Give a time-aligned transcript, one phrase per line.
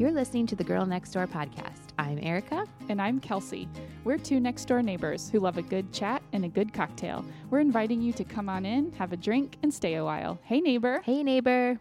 [0.00, 1.88] You're listening to the Girl Next Door podcast.
[1.98, 2.64] I'm Erica.
[2.88, 3.68] And I'm Kelsey.
[4.02, 7.22] We're two next door neighbors who love a good chat and a good cocktail.
[7.50, 10.38] We're inviting you to come on in, have a drink, and stay a while.
[10.42, 11.02] Hey, neighbor.
[11.04, 11.78] Hey, neighbor.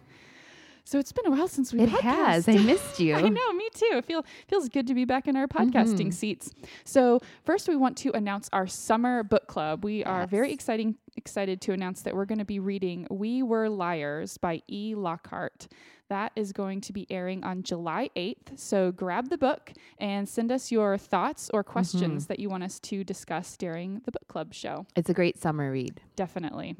[0.84, 2.50] So it's been a while since we It has.
[2.50, 3.16] I missed you.
[3.16, 3.48] I know,
[3.80, 3.98] too.
[3.98, 6.14] It feel, feels good to be back in our podcasting Mhm.
[6.14, 6.52] seats.
[6.84, 9.84] So first, we want to announce our summer book club.
[9.84, 10.55] We are very Yes.
[10.55, 14.95] exciting excited to announce that we're going to be reading "We Were Liars" by E.
[14.95, 15.68] Lockhart.
[16.07, 18.57] That is going to be airing on July 8th.
[18.57, 22.80] So grab the book and send us your thoughts or questions that you want us
[22.82, 24.85] to discuss during the book club show.
[24.96, 26.02] It's a great summer read.
[26.16, 26.77] Definitely.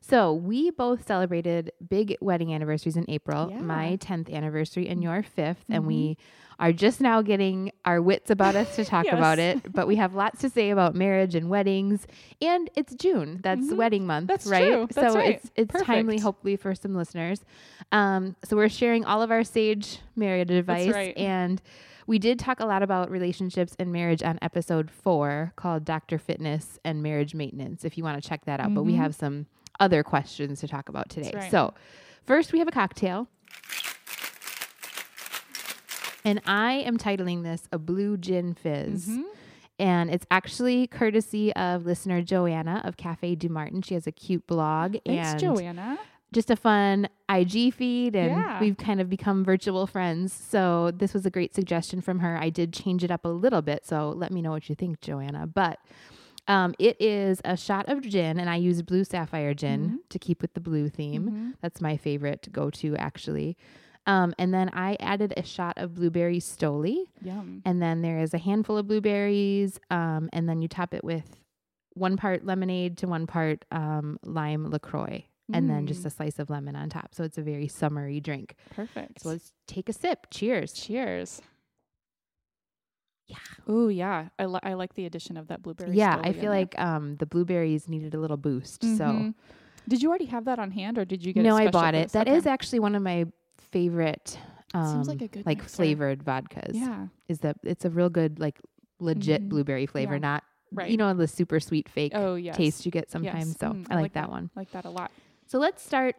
[0.00, 3.48] So, we both celebrated big wedding anniversaries in April.
[3.50, 3.56] Yeah.
[3.58, 3.66] Mm-hmm.
[3.66, 5.56] My 10th anniversary and your 5th.
[5.68, 6.18] And we
[6.58, 9.72] are just now getting our wits about us to talk about it.
[9.72, 12.06] But we have lots to say about marriage and weddings.
[12.40, 13.40] And it's June.
[13.42, 13.76] That's Mhm.
[13.76, 14.66] wedding month, That's right?
[14.72, 14.88] true.
[14.92, 15.34] That's so, right.
[15.36, 17.44] it's, it's timely, hopefully, for some listeners.
[17.92, 20.88] Um, so, we're sharing all of our sage marriage advice.
[20.92, 21.16] right.
[21.16, 21.62] And
[22.08, 26.18] we did talk a lot about relationships and marriage on episode four called Dr.
[26.18, 28.74] Fitness and Marriage Maintenance, if you want to check that out.
[28.74, 28.96] But we Mhm.
[28.98, 29.46] have some
[29.82, 31.32] other questions to talk about today.
[31.34, 31.50] right.
[31.50, 31.74] So,
[32.24, 33.28] first we have a cocktail.
[36.24, 39.08] And I am titling this a blue gin fizz.
[39.08, 39.24] Mhm.
[39.78, 43.82] And it's actually courtesy of listener Joanna of Cafe Du Martin.
[43.82, 45.98] She has a cute blog Thanks, and Joanna.
[46.32, 48.60] just a fun IG feed, and Yeah.
[48.60, 50.32] we've kind of become virtual friends.
[50.32, 52.38] So this was a great suggestion from her.
[52.40, 55.00] I did change it up a little bit, so let me know what you think,
[55.00, 55.48] Joanna.
[55.48, 55.80] But
[56.48, 59.96] um, it is a shot of gin, and I use blue sapphire gin Mm-hmm.
[60.10, 61.30] to keep with the blue theme.
[61.30, 61.54] Mhm.
[61.60, 63.56] That's my favorite go to, actually.
[64.06, 67.62] Um, and then I added a shot of blueberry stoli, Yum.
[67.64, 71.36] and then there is a handful of blueberries, um, and then you top it with
[71.94, 76.06] one part lemonade to one part um, lime LaCroix and then just Mm.
[76.06, 77.14] a slice of lemon on top.
[77.14, 78.54] So it's a very summery drink.
[78.70, 79.20] Perfect.
[79.20, 80.28] So let's take a sip.
[80.30, 80.72] Cheers.
[80.72, 81.42] Cheers.
[83.32, 83.72] Yeah.
[83.74, 84.28] Ooh, yeah.
[84.38, 85.96] I, li- I like the addition of that blueberry.
[85.96, 88.82] yeah, I feel like um, the blueberries needed a little boost.
[88.82, 89.34] So Mhm.
[89.88, 91.42] Did you already have that on hand, or did you get?
[91.42, 92.12] no, I bought it.
[92.12, 92.36] That Okay.
[92.36, 93.26] is actually one of my
[93.58, 94.38] favorite.
[94.74, 96.70] Um, like like flavored vodkas.
[96.74, 97.08] Yeah.
[97.28, 98.58] is that it's a real good like
[99.00, 99.48] legit Mhm.
[99.50, 100.18] blueberry flavor, Yeah.
[100.30, 100.90] not Right.
[100.90, 102.56] you know the super sweet fake Oh yes.
[102.56, 103.48] taste you get sometimes.
[103.48, 103.58] Yes.
[103.58, 104.48] So Mm, I, like that, one.
[104.56, 105.10] Like that a lot.
[105.46, 106.16] So let's start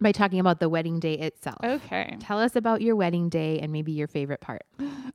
[0.00, 1.58] by talking about the wedding day itself.
[1.62, 2.16] Okay.
[2.20, 4.62] Tell us about your wedding day and maybe your favorite part.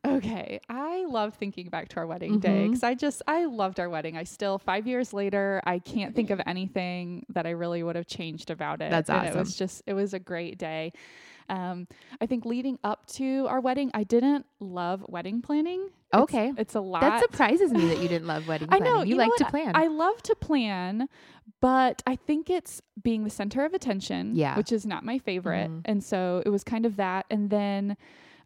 [0.06, 0.60] Okay.
[0.70, 2.68] I love thinking back to our wedding day Mhm.
[2.68, 4.16] because I just I loved our wedding.
[4.18, 8.08] I still five years later I can't think of anything that I really would have
[8.08, 8.92] changed about it.
[8.92, 10.92] That's And It was just it was a great day.
[11.50, 11.88] Um,
[12.20, 15.90] I think leading up to our wedding, I didn't love wedding planning.
[16.14, 16.54] Okay.
[16.58, 17.02] it's, a lot.
[17.02, 18.94] That surprises me that you didn't love wedding I planning.
[18.94, 19.72] know you, you know like to plan.
[19.76, 21.10] I love to plan,
[21.62, 24.56] but I think it's being the center of attention, Yeah.
[24.58, 25.70] which is not my favorite.
[25.70, 25.82] Mhm.
[25.86, 27.26] And so it was kind of that.
[27.30, 27.98] And then,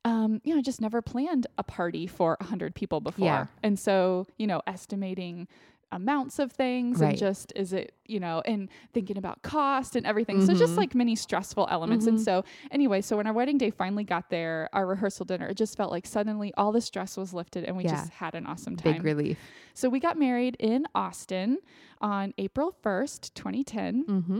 [0.04, 3.26] um, you know, I just never planned a party for a hundred people before.
[3.28, 3.46] Yeah.
[3.62, 5.48] And so, you know, estimating
[5.92, 7.10] amounts of things Right.
[7.10, 10.78] and just is it you know and thinking about cost and everything so just Mhm.
[10.78, 12.24] like many stressful elements and Mhm.
[12.24, 15.76] so anyway so when our wedding day finally got there our rehearsal dinner it just
[15.78, 17.92] felt like suddenly all the stress was lifted and we Yeah.
[17.92, 19.40] just had an awesome time Big relief.
[19.74, 21.58] so we got married in Austin
[22.02, 24.06] on April 1st, 2010.
[24.06, 24.40] Mm-hmm.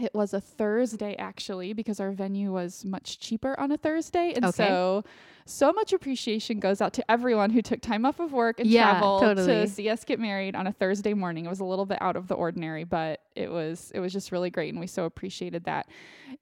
[0.00, 4.32] It was a Thursday actually because our venue was much cheaper on a Thursday.
[4.34, 4.68] And Okay.
[4.68, 5.04] so
[5.46, 8.84] so much appreciation goes out to everyone who took time off of work and Yeah,
[9.00, 9.46] traveled totally.
[9.62, 11.44] to see us get married on a Thursday morning.
[11.44, 14.32] It was a little bit out of the ordinary, but it was it was just
[14.32, 15.88] really great and we so appreciated that.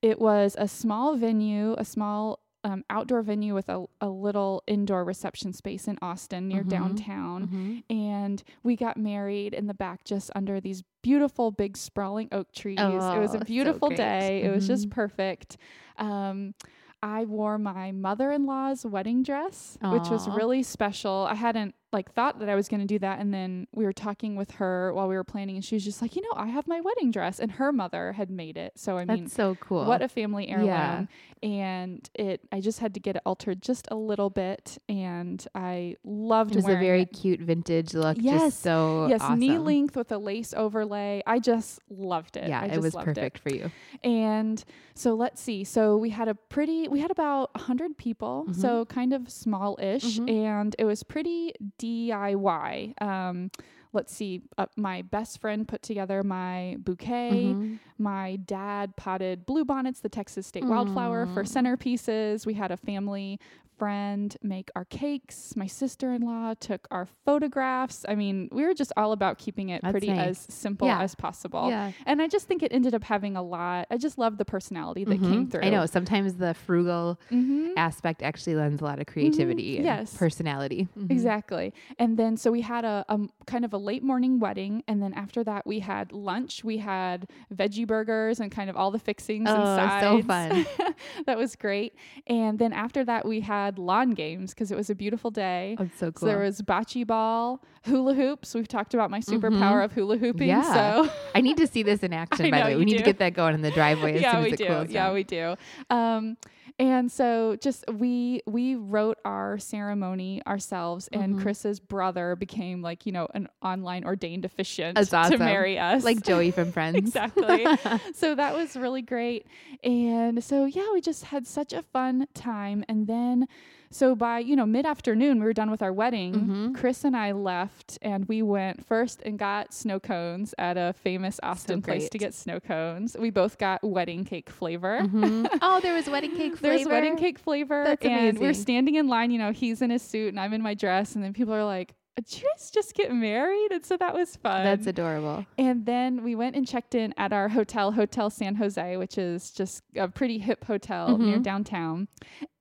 [0.02, 5.04] It was a small venue, a small um, outdoor venue with a, a little indoor
[5.04, 6.68] reception space in Austin near Mhm.
[6.68, 7.78] downtown Mm-hmm.
[7.88, 12.78] and we got married in the back just under these beautiful big sprawling oak trees.
[12.80, 13.96] it was Oh, a so beautiful great.
[13.98, 14.42] day.
[14.42, 14.92] It was just Mhm.
[14.92, 15.56] perfect.
[15.96, 16.54] Um,
[17.00, 21.28] I wore my mother-in-law's wedding dress, which was really special.
[21.30, 23.92] I hadn't like thought that I was going to do that and then we were
[23.94, 26.46] talking with her while we were planning and she was just like, "You know, I
[26.48, 28.72] have my wedding dress." And her mother had made it.
[28.76, 29.84] So I mean, That's so cool.
[29.86, 30.66] what a family heirloom.
[30.68, 31.06] Yeah.
[31.42, 35.96] And it I just had to get it altered just a little bit and I
[36.04, 37.12] loved it It was a very it.
[37.12, 38.16] cute vintage look.
[38.20, 38.40] Yes.
[38.42, 41.22] Just so Yes, knee length with a lace overlay.
[41.26, 42.48] I just loved it.
[42.48, 43.70] Yeah, it was perfect for you.
[44.04, 44.62] And
[44.94, 45.62] so let's see.
[45.64, 48.56] So we had a pretty, we had about 100 people, Mhm.
[48.56, 50.18] so kind of small ish.
[50.18, 50.30] Mhm.
[50.30, 52.94] And it was pretty DIY.
[53.00, 53.50] Um,
[53.92, 57.54] let's see, uh, my best friend put together my bouquet.
[57.54, 57.78] Mhm.
[57.98, 62.46] My dad potted bluebonnets, the Texas state wildflower, for centerpieces.
[62.46, 63.40] We had a family
[63.76, 65.54] friend make our cakes.
[65.54, 68.04] My sister in law took our photographs.
[68.08, 70.46] I mean, we were just all about keeping it That's pretty nice.
[70.48, 71.00] as simple Yeah.
[71.00, 71.68] as possible.
[71.68, 71.92] Yeah.
[72.04, 73.86] And I just think it ended up having a lot.
[73.88, 75.50] I just love the personality that came Mhm.
[75.52, 75.60] through.
[75.62, 80.16] I know sometimes the frugal hmm aspect actually lends a lot of creativity and Yes.
[80.16, 80.88] personality.
[80.98, 81.12] Mhm.
[81.12, 81.72] Exactly.
[82.00, 83.04] And then so we had a
[83.46, 84.82] kind of a late morning wedding.
[84.88, 86.62] And then after that, we had lunch.
[86.64, 90.04] We had veggie burgers and kind of all the fixings and Oh, sides.
[90.04, 90.66] so fun.
[91.26, 91.94] that was great.
[92.26, 95.76] And then after that, we had lawn games because it was a beautiful day.
[95.78, 98.54] Oh, so So there was bocce ball, hula hoops.
[98.54, 99.84] We've talked about my superpower Mhm.
[99.84, 100.48] of hula hooping.
[100.48, 100.62] Yeah.
[101.04, 102.76] So I need to see this in action, by the way.
[102.76, 102.98] We need do.
[102.98, 104.66] to get that going in the driveway as yeah, soon as we it do.
[104.66, 105.14] cools Yeah, down.
[105.14, 105.54] we do.
[105.90, 106.36] Um,
[106.78, 111.42] and so just we we wrote our ceremony ourselves, and Mhm.
[111.42, 116.04] Chris's brother became like you know an online ordained officiant That's to marry us.
[116.04, 116.96] like Joey from Friends.
[116.98, 117.66] exactly.
[118.14, 119.46] so that was really great.
[119.82, 122.84] And so yeah, we just had such a fun time.
[122.88, 123.46] And then
[123.90, 126.34] so by, you know, mid afternoon we were done with our wedding.
[126.34, 126.74] Mhm.
[126.74, 131.40] Chris and I left and we went first and got snow cones at a famous
[131.42, 133.16] Austin place to get snow cones.
[133.18, 135.00] We both got wedding cake flavor.
[135.02, 135.48] Mhm.
[135.62, 136.76] Oh, there was wedding cake flavor.
[136.76, 137.84] There's wedding cake flavor.
[137.84, 140.62] That's and we're standing in line, you know, he's in his suit and I'm in
[140.62, 141.14] my dress.
[141.14, 143.68] And then people are like, did you guys just get married?
[143.70, 144.64] And so that was fun.
[144.64, 145.46] That's adorable.
[145.56, 149.52] And then we went and checked in at our hotel, Hotel San Jose, which is
[149.52, 151.42] just a pretty hip hotel near Mhm.
[151.44, 152.08] downtown.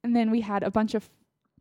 [0.03, 1.09] And then we had a bunch of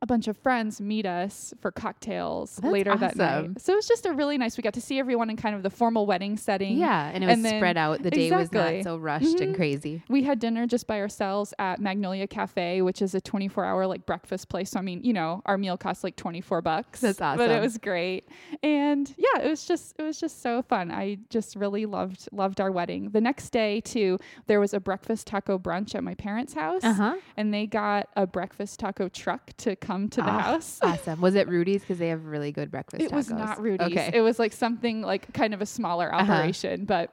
[0.02, 3.60] a bunch of friends meet us for cocktails That's later that night.
[3.60, 4.56] So it was just a really nice.
[4.56, 6.76] We got to see everyone in kind of the formal wedding setting.
[6.76, 8.02] Yeah, and it was And then- spread out.
[8.02, 9.56] The day was not so rushed and Mhm.
[9.56, 10.02] crazy.
[10.08, 14.04] We had dinner just by ourselves at Magnolia Cafe, which is a 24 hour like
[14.06, 14.70] breakfast place.
[14.70, 17.00] So I mean, you know, our meal cost like 24 bucks.
[17.00, 17.38] That's awesome.
[17.38, 18.28] But it was great.
[18.62, 20.90] And yeah, it was just it was just so fun.
[20.90, 23.10] I just really loved loved our wedding.
[23.10, 26.84] The next day too, there was a breakfast taco brunch at my parents' house.
[26.84, 27.16] Uh huh.
[27.36, 30.78] And they got a breakfast taco truck to come to the Ah, house.
[30.82, 31.20] Awesome.
[31.20, 31.80] Was it Rudy's?
[31.82, 33.86] Because they have really good breakfast It was not Rudy's.
[33.88, 34.10] Okay.
[34.14, 36.32] It was like something like kind of a smaller Uh-huh.
[36.32, 37.10] operation, but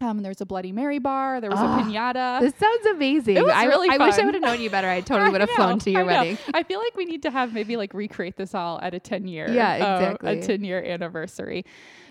[0.00, 1.40] um, there was a Bloody Mary bar.
[1.40, 2.40] There was Ah, a pinata.
[2.40, 3.36] This sounds amazing.
[3.36, 4.88] It was I, really I wish I would have known you better.
[4.88, 6.38] I totally would have flown to your I wedding.
[6.52, 9.28] I feel like we need to have maybe like recreate this all at a 10
[9.28, 9.48] year.
[9.48, 10.38] Yeah, uh, exactly.
[10.40, 11.64] a 10 year anniversary.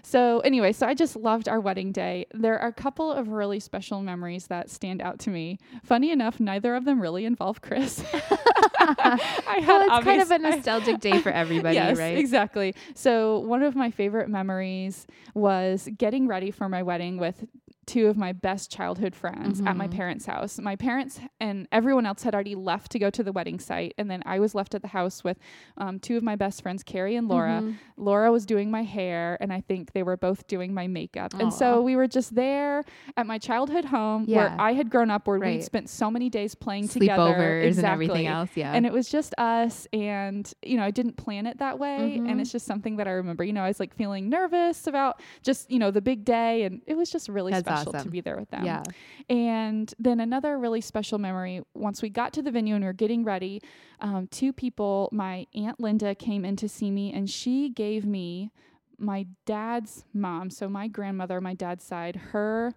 [0.04, 2.26] So anyway, so I just loved our wedding day.
[2.34, 5.60] There are a couple of really special memories that stand out to me.
[5.84, 8.02] Funny enough, neither of them really involve Chris.
[8.88, 12.18] I had well, it's kind of a obvious- I- nostalgic day for everybody, yes, right?
[12.18, 12.76] Exactly.
[12.96, 17.46] So one of my favorite memories was getting ready for my wedding with
[17.88, 19.92] two of my best childhood friends at my Mhm.
[19.96, 20.60] parents' house.
[20.60, 24.10] My parents and everyone else had already left to go to the wedding site, and
[24.10, 25.40] then I was left at the house with
[25.78, 27.62] um, two of my best friends, Carrie and Laura.
[27.64, 27.76] Mhm.
[27.98, 31.34] Laura was doing my hair, and I think they were both doing my makeup.
[31.40, 32.84] And so we were just there
[33.18, 35.56] at my childhood home where I had grown up, where Right.
[35.56, 37.34] we'd spent so many days playing together.
[37.34, 38.52] Sleepovers and everything else.
[38.56, 38.74] Yeah.
[38.74, 42.30] And it was just us, and you know, I didn't plan it that way, Mhm.
[42.30, 43.44] and it's just something that I remember.
[43.44, 46.82] You know, I was like feeling nervous about just you know the big day, and
[46.86, 48.10] it was just really That's special to awesome.
[48.10, 48.66] be there with them.
[48.66, 48.84] yeah.
[49.30, 52.94] And then another really special memory once we got to the venue and we were
[52.94, 53.62] getting ready,
[54.00, 58.52] um, two people, my Aunt Linda came in to see me and she gave me
[58.98, 62.74] my dad's mom, so my grandmother, my dad's side, her,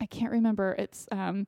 [0.00, 1.46] I can't remember, it's, um,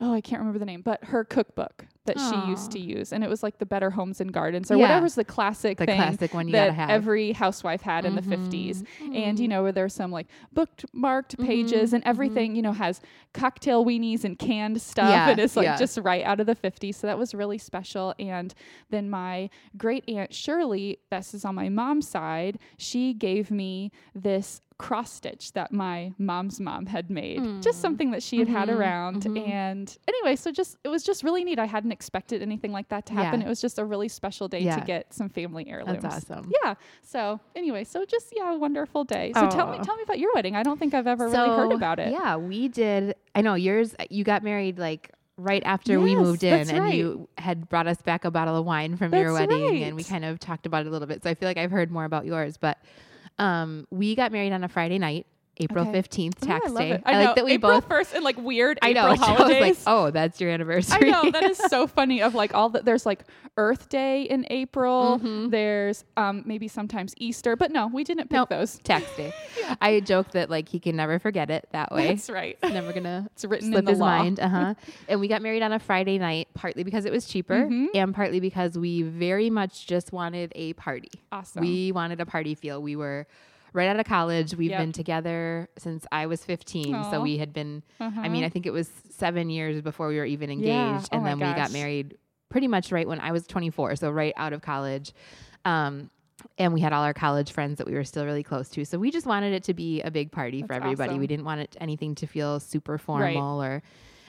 [0.00, 3.12] oh, I can't remember the name, but her cookbook that she used to use.
[3.12, 4.82] And it was like the Better Homes and Gardens or Yeah.
[4.88, 6.90] whatever's the classic The thing classic one you that have.
[6.90, 9.16] every housewife had in the 50s Mhm.
[9.16, 13.00] and you know where there's some like bookmarked pages Mhm, and everything you know has
[13.32, 15.76] cocktail weenies and canned stuff Yeah, and it's like yeah.
[15.76, 18.54] just right out of the 50s so that was really special and
[18.90, 24.60] then my great aunt shirley this is on my mom's side she gave me this
[24.80, 27.82] cross stitch that my mom's mom had made just Mm.
[27.82, 29.46] something that she had had Mhm, around mhm.
[29.48, 33.04] and anyway so just it was just really neat i hadn't expected anything like that
[33.06, 33.46] to happen Yeah.
[33.46, 34.76] it was just a really special day Yeah.
[34.78, 36.50] to get some family heirlooms That's awesome.
[36.64, 36.74] yeah.
[37.02, 39.32] So anyway, so just yeah, a wonderful day.
[39.34, 40.56] So tell me, tell me about your wedding.
[40.56, 42.10] I don't think I've ever really heard about it.
[42.12, 43.14] Yeah, we did.
[43.34, 43.94] I know yours.
[44.08, 46.94] You got married like right after we moved in, and right.
[46.94, 50.04] you had brought us back a bottle of wine from your That's wedding, and we
[50.04, 51.22] kind of talked about it a little bit.
[51.22, 52.78] So I feel like I've heard more about yours, but
[53.40, 55.26] um, we got married on a Friday night,
[55.60, 55.92] April Okay.
[55.92, 57.02] fifteenth, Ooh, tax I day.
[57.04, 57.24] I, know.
[57.26, 57.88] like that we April both.
[57.88, 59.12] first and like weird I know.
[59.12, 61.12] April I was like, oh, that's your anniversary.
[61.12, 62.22] I know that is so funny.
[62.22, 63.24] Of like all the there's like
[63.56, 65.20] Earth Day in April.
[65.22, 65.50] Mhm.
[65.50, 68.48] There's um maybe sometimes Easter, but no, we didn't pick Nope.
[68.48, 68.78] those.
[68.84, 69.32] tax day.
[69.80, 72.08] I joke that like he can never forget it that way.
[72.08, 72.56] That's right.
[72.62, 74.06] Never gonna It's written slip in the his law.
[74.18, 74.40] mind.
[74.40, 74.74] Uh huh.
[75.08, 77.88] and we got married on a Friday night, partly because it was cheaper, Mhm.
[77.94, 81.10] and partly because we very much just wanted a party.
[81.32, 81.60] Awesome.
[81.62, 82.80] We wanted a party feel.
[82.82, 83.26] We were
[83.72, 84.54] right out of college.
[84.54, 84.80] We've Yep.
[84.80, 86.94] been together since I was 15.
[86.94, 87.10] Aw.
[87.10, 88.20] So we had been, Uh-huh.
[88.20, 90.68] I mean, I think it was seven years before we were even engaged.
[90.68, 91.00] Yeah.
[91.12, 92.16] Oh And my then we got married
[92.48, 93.96] pretty much right when I was 24.
[93.96, 95.12] So right out of college.
[95.64, 96.10] Um,
[96.58, 98.84] and we had all our college friends that we were still really close to.
[98.86, 101.10] So we just wanted it to be a big party for everybody.
[101.10, 101.20] awesome.
[101.20, 103.82] We didn't want it anything to feel super formal or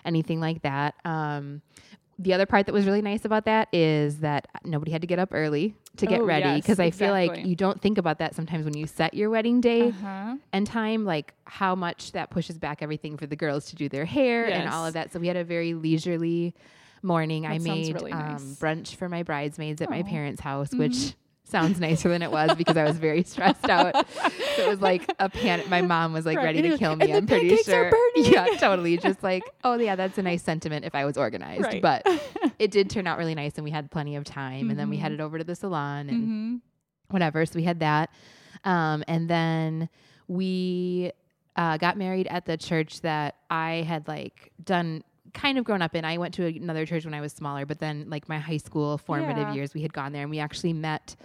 [0.03, 0.95] anything like that.
[1.05, 1.61] Um,
[2.21, 5.17] the other part that was really nice about that is that nobody had to get
[5.17, 8.19] up early to get Oh, ready yes, because I feel like you don't think about
[8.19, 10.35] that sometimes when you set your wedding day uh-huh.
[10.53, 14.05] and time, like how much that pushes back everything for the girls to do their
[14.05, 15.11] hair and all of that.
[15.11, 16.53] So we had a very leisurely
[17.01, 17.45] morning.
[17.47, 18.41] I That sounds made really um, nice.
[18.59, 20.77] brunch for my bridesmaids at my parents' house, Mhm.
[20.79, 23.93] which sounds nicer than it was because I was very stressed out.
[24.55, 25.67] So it was like a panic.
[25.67, 26.45] My mom was like Right.
[26.55, 27.09] ready to kill me.
[27.09, 27.91] And I'm pretty sure.
[28.15, 28.97] Yeah, totally.
[28.97, 31.63] Just like, oh yeah, that's a nice sentiment if I was organized.
[31.63, 31.81] Right.
[31.81, 32.05] But
[32.59, 34.69] it did turn out really nice, and we had plenty of time.
[34.69, 35.01] And then we Mhm.
[35.01, 36.55] headed over to the salon and hmm
[37.09, 37.45] whatever.
[37.45, 38.09] So we had that.
[38.63, 39.89] Um, and then
[40.29, 41.11] we
[41.57, 45.95] uh, got married at the church that I had like done kind of grown up
[45.95, 46.05] in.
[46.05, 48.97] I went to another church when I was smaller, but then like my high school
[48.97, 49.53] formative Yeah.
[49.55, 51.15] years, we had gone there and we actually met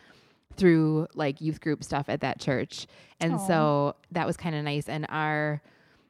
[0.56, 2.86] through like youth group stuff at that church.
[3.20, 4.88] And so that was kind of nice.
[4.88, 5.60] And our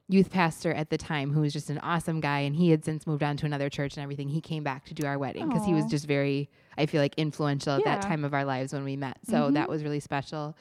[0.08, 3.06] youth pastor at the time, who was just an awesome guy, and he had since
[3.08, 5.64] moved on to another church and everything, he came back to do our wedding because
[5.64, 6.48] he was just very,
[6.78, 9.18] I feel like, influential at that time of our lives when we met.
[9.24, 9.54] So Mhm.
[9.54, 10.56] that was really special.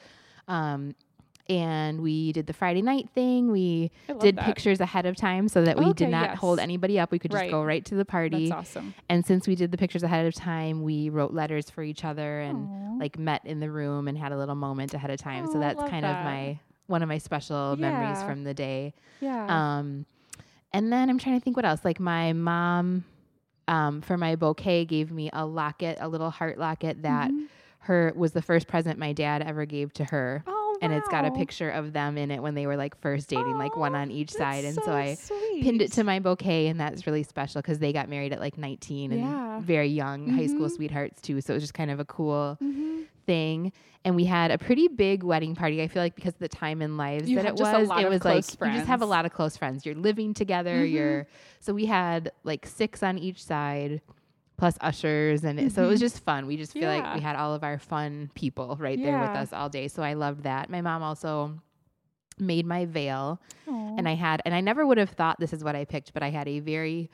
[0.48, 0.96] Um,
[1.48, 3.50] and we did the Friday night thing.
[3.52, 4.44] We did that.
[4.44, 6.38] pictures ahead of time so that we Okay, did not yes.
[6.38, 7.10] hold anybody up.
[7.12, 7.50] We could just Right.
[7.50, 8.48] go right to the party.
[8.48, 8.94] That's awesome.
[9.08, 12.40] And since we did the pictures ahead of time, we wrote letters for each other
[12.40, 12.98] and Aw.
[12.98, 15.46] like met in the room and had a little moment ahead of time.
[15.48, 16.18] Oh, so that's kind that.
[16.18, 18.94] of my one of my special memories from the day.
[19.20, 19.46] yeah.
[19.78, 20.06] Um,
[20.72, 21.84] and then I'm trying to think what else.
[21.84, 23.04] Like my mom,
[23.66, 27.46] um, for my bouquet, gave me a locket, a little heart locket that Mhm.
[27.80, 30.44] her was the first present my dad ever gave to her.
[30.46, 30.55] Oh,
[30.86, 33.58] And it's got a picture of them in it when they were like first dating,
[33.58, 34.64] like one on each side.
[34.64, 35.62] And so, I sweet.
[35.62, 38.56] pinned it to my bouquet, and that's really special because they got married at like
[38.58, 39.60] 19 and Yeah.
[39.60, 40.76] very young, high school Mhm.
[40.76, 41.40] sweethearts too.
[41.40, 43.04] So it was just kind of a cool Mhm.
[43.26, 43.72] thing.
[44.04, 45.82] And we had a pretty big wedding party.
[45.82, 48.24] I feel like because of the time in lives You that it was, it was
[48.24, 49.84] like close you just have a lot of close friends.
[49.84, 50.76] You're living together.
[50.86, 50.92] Mhm.
[50.92, 51.26] You're
[51.58, 54.00] so we had like six on each side.
[54.56, 56.04] Plus ushers and it, so it was Mhm.
[56.04, 56.46] just fun.
[56.46, 59.52] We just feel like we had all of our fun people right there with us
[59.52, 59.86] all day.
[59.88, 60.70] So I loved that.
[60.70, 61.60] My mom also
[62.38, 63.94] made my veil Aw.
[63.98, 66.22] and I had and I never would have thought this is what I picked, but
[66.22, 67.10] I had a very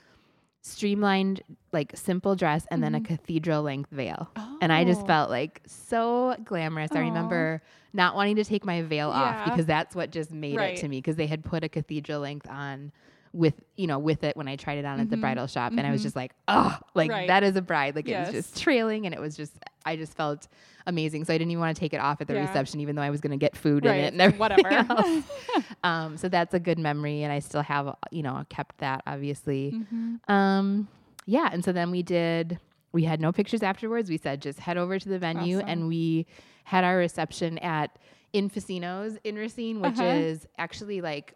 [0.60, 3.04] streamlined, like simple dress and then a Mhm.
[3.06, 4.30] cathedral length veil.
[4.60, 5.06] And I just Oh.
[5.06, 6.92] felt like so glamorous.
[6.92, 7.60] I remember
[7.92, 10.74] not wanting to take my veil off because that's what just made Right.
[10.78, 12.92] it to me because they had put a cathedral length on
[13.34, 15.20] with you know with it when I tried it on at the Mhm.
[15.22, 16.04] bridal shop and I was Mhm.
[16.04, 17.28] just like oh like Right.
[17.28, 20.14] that is a bride like it was just trailing and it was just I just
[20.14, 20.48] felt
[20.86, 22.40] amazing so I didn't even want to take it off at the Yeah.
[22.46, 24.68] reception even though I was going to get food in it and everything Whatever.
[24.90, 25.24] else.
[25.84, 29.72] um so that's a good memory and I still have you know kept that obviously
[29.92, 30.28] Mhm.
[30.30, 30.88] um,
[31.24, 32.58] yeah, and so then we did.
[32.92, 34.10] We had no pictures afterwards.
[34.10, 35.68] We said just head over to the venue, Awesome.
[35.68, 36.26] and we
[36.64, 37.96] had our reception at
[38.34, 40.04] Infusino's in Racine, which Uh-huh.
[40.04, 41.34] is actually like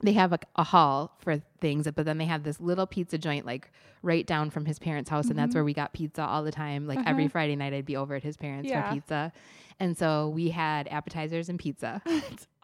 [0.00, 3.44] they have a, a hall for things, but then they have this little pizza joint
[3.44, 3.70] like
[4.02, 6.86] right down from his parents' house, and that's where we got pizza all the time.
[6.86, 7.32] Like every Uh-huh.
[7.32, 8.88] Friday night, I'd be over at his parents Yeah.
[8.88, 9.32] for pizza,
[9.80, 12.00] and so we had appetizers and pizza.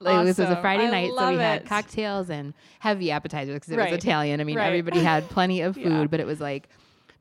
[0.01, 0.61] Like, This was a.
[0.61, 3.91] Friday I night, so we had cocktails and heavy appetizers because it Right.
[3.93, 4.41] was Italian.
[4.41, 4.67] I mean, Right.
[4.67, 6.07] everybody had plenty of food, Yeah.
[6.09, 6.69] but it was like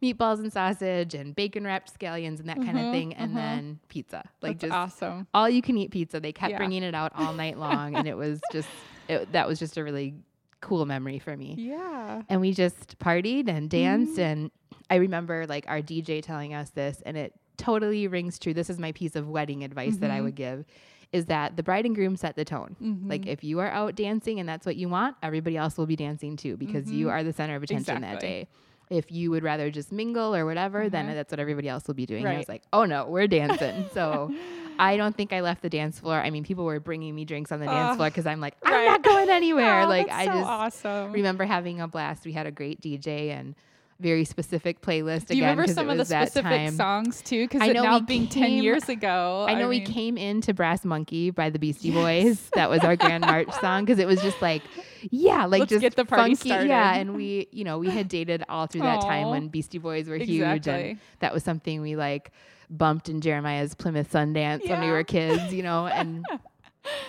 [0.01, 3.36] meatballs and sausage and bacon wrapped scallions and that kind of thing, and mhm.
[3.36, 4.27] then pizza.
[4.41, 5.27] Like That's just awesome.
[5.34, 6.20] all you can eat pizza.
[6.20, 6.58] They kept Yeah.
[6.58, 8.67] bringing it out all night long, and it was just
[9.07, 10.13] it, that was just a really
[10.62, 11.55] cool memory for me.
[11.57, 12.22] Yeah.
[12.29, 14.24] And we just partied and danced, Mhm.
[14.24, 14.51] and
[14.89, 18.53] I remember like our DJ telling us this, and it totally rings true.
[18.53, 20.24] This is my piece of wedding advice that I Mhm.
[20.24, 20.65] would give.
[21.12, 22.75] Is that the bride and groom set the tone?
[23.05, 23.27] Like Mhm.
[23.27, 26.36] if you are out dancing and that's what you want, everybody else will be dancing
[26.38, 27.12] too because you Mhm.
[27.12, 28.48] are the center of attention that day.
[28.89, 31.13] If you would rather just mingle or whatever, then Uh-huh.
[31.15, 32.25] that's what everybody else will be doing.
[32.25, 33.86] And I was like, oh no, we're dancing.
[33.93, 34.33] so
[34.80, 36.20] I don't think I left the dance floor.
[36.22, 37.98] I mean, people were bringing me drinks on the dance Ugh.
[37.98, 38.86] floor because I'm like, I'm Right.
[38.86, 39.82] not going anywhere.
[39.82, 41.12] Oh, like I so just awesome.
[41.12, 42.25] remember having a blast.
[42.25, 43.56] We had a great DJ and
[44.00, 45.27] very specific playlist.
[45.27, 46.72] Do you again, remember some of the specific time.
[46.72, 47.46] songs too?
[47.46, 49.46] Because I it know now we being ten years ago.
[49.48, 52.50] I know we mean, came into Brass Monkey by the Beastie Boys.
[52.56, 54.62] That was our Grand March song because it was just like,
[55.10, 56.96] yeah, like Let's just get the party funky, yeah.
[56.96, 60.18] And we, you know, we had dated all through that time when Beastie Boys were
[60.18, 62.32] huge, and that was something we like
[62.70, 66.25] bumped in Jeremiah's Plymouth Sundance when we were kids, you know, and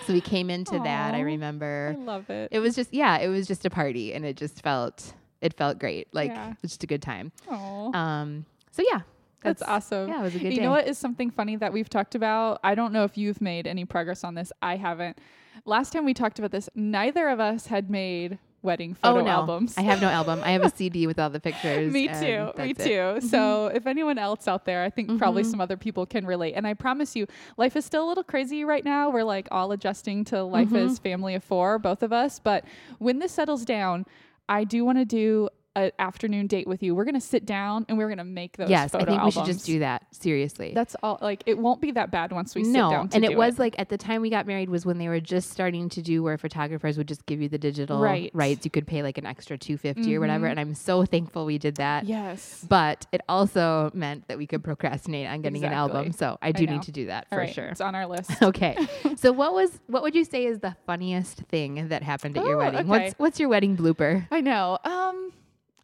[0.06, 1.14] so we came into that.
[1.14, 2.48] I remember I love it.
[2.52, 5.78] it was just yeah, it was just a party, and it just felt it felt
[5.78, 6.50] great, like Yeah.
[6.52, 7.32] it was just a good time.
[7.50, 7.92] Aw.
[7.96, 9.00] Um, so yeah,
[9.42, 10.08] That's, awesome.
[10.08, 10.64] Yeah, it was a good you day.
[10.64, 12.60] know what is something funny that we've talked about?
[12.64, 14.52] I don't know if you've made any progress on this.
[14.62, 15.18] I haven't.
[15.66, 19.30] Last time we talked about this, neither of us had made wedding photo oh no,
[19.30, 19.74] albums.
[19.76, 20.40] I have no album.
[20.42, 21.92] I have a CD with all the pictures.
[21.92, 22.12] me too.
[22.14, 22.78] Me it.
[22.78, 23.20] Mm-hmm.
[23.20, 23.28] too.
[23.28, 26.54] So if anyone else out there, I think probably some other people can relate.
[26.54, 29.10] And I promise you, life is still a little crazy right now.
[29.10, 30.76] We're like all adjusting to life Mm-hmm.
[30.88, 32.40] as family of four, both of us.
[32.40, 32.64] But
[32.98, 34.06] when this settles down,
[34.48, 36.94] I do want to do an afternoon date with you.
[36.94, 38.70] We're gonna sit down and we're gonna make those.
[38.70, 40.02] Yes, I think we should just do that.
[40.12, 40.72] Seriously.
[40.74, 41.18] That's all.
[41.20, 43.08] Like it won't be that bad once we sit no, down.
[43.08, 45.08] To and do it was like at the time we got married was when they
[45.08, 48.30] were just starting to do where photographers would just give you the digital Right.
[48.34, 48.64] rights.
[48.64, 50.50] You could pay like an extra two or whatever, Mhm.
[50.52, 52.04] and I'm so thankful we did that.
[52.04, 52.64] yes.
[52.68, 56.12] But it also meant that we could procrastinate on getting an album.
[56.12, 56.72] So I do know.
[56.74, 57.66] need to do that All for right, sure.
[57.66, 58.30] It's on our list.
[58.42, 58.76] Okay.
[59.16, 62.54] so what was what would you say is the funniest thing that happened at your
[62.56, 62.80] Oh, wedding?
[62.80, 62.88] okay.
[62.88, 64.26] What's what's your wedding blooper?
[64.30, 64.78] I know.
[64.84, 65.32] Um,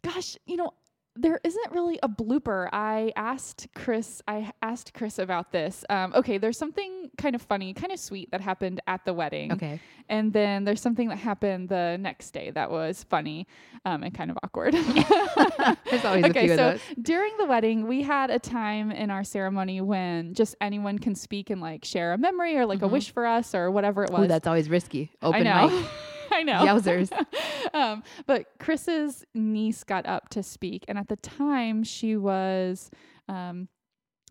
[0.03, 0.73] gosh, you know,
[1.17, 2.69] there isn't really a blooper.
[2.71, 4.21] I asked Chris.
[4.29, 5.83] I asked Chris about this.
[5.89, 9.51] Um, okay, there's something kind of funny, kind of sweet that happened at the wedding,
[9.51, 9.81] Okay.
[10.07, 13.45] and then there's something that happened the next day that was funny
[13.83, 14.73] um, and kind of awkward.
[15.89, 16.81] There's always a okay, few of so those.
[17.01, 21.49] during the wedding, we had a time in our ceremony when just anyone can speak
[21.49, 24.23] and like share a memory or like a wish for us or whatever it was.
[24.23, 25.11] Ooh, that's always risky.
[25.21, 25.69] Open I know.
[25.81, 25.89] mic.
[26.33, 26.65] I know.
[26.65, 27.11] Yowzers.
[27.73, 32.89] um, but Chris's niece got up to speak, and at the time she was
[33.27, 33.67] um,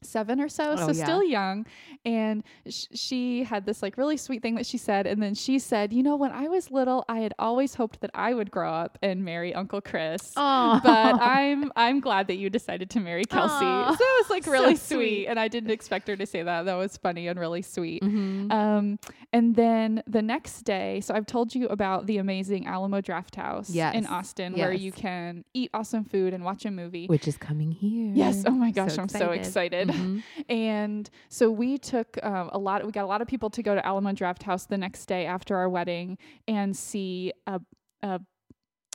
[0.02, 1.04] seven or so, Oh, so yeah.
[1.04, 1.66] still young.
[2.04, 5.59] And sh- she had this like really sweet thing that she said, and then she
[5.59, 8.73] said, "You know, when I was little, I had always hoped that I would grow
[8.73, 13.25] up and marry Uncle Chris." Oh, But I'm I'm glad that you decided to marry
[13.25, 13.64] Kelsey.
[13.64, 14.97] Aw, so it was like so really sweet.
[14.97, 16.62] sweet, and I didn't expect her to say that.
[16.64, 18.02] That was funny and really sweet.
[18.02, 18.50] Mhm.
[18.52, 18.99] Um,
[19.33, 23.75] and then the next day, so I've told you about the amazing Alamo Drafthouse in
[23.75, 24.07] Yes.
[24.09, 27.07] Austin, where you can eat awesome food and watch a movie.
[27.07, 28.12] which is coming here.
[28.14, 28.45] Yes.
[28.47, 29.89] Oh my gosh, So I'm so excited.
[30.00, 30.23] Mhm.
[30.49, 32.85] And so we took um, a lot.
[32.85, 35.56] We got a lot of people to go to Alamo Drafthouse the next day after
[35.56, 36.18] our wedding
[36.49, 37.61] and see a.
[38.02, 38.20] a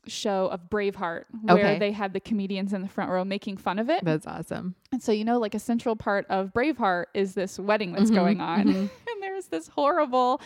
[0.08, 1.80] show of Braveheart where Okay.
[1.80, 4.06] they had the comedians in the front row making fun of it.
[4.06, 4.76] That's awesome.
[4.92, 8.14] And so, you know, like a central part of Braveheart is this wedding that's Mhm,
[8.14, 8.66] going on.
[8.68, 8.76] mhm.
[9.10, 10.42] and there's this horrible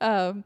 [0.00, 0.44] um,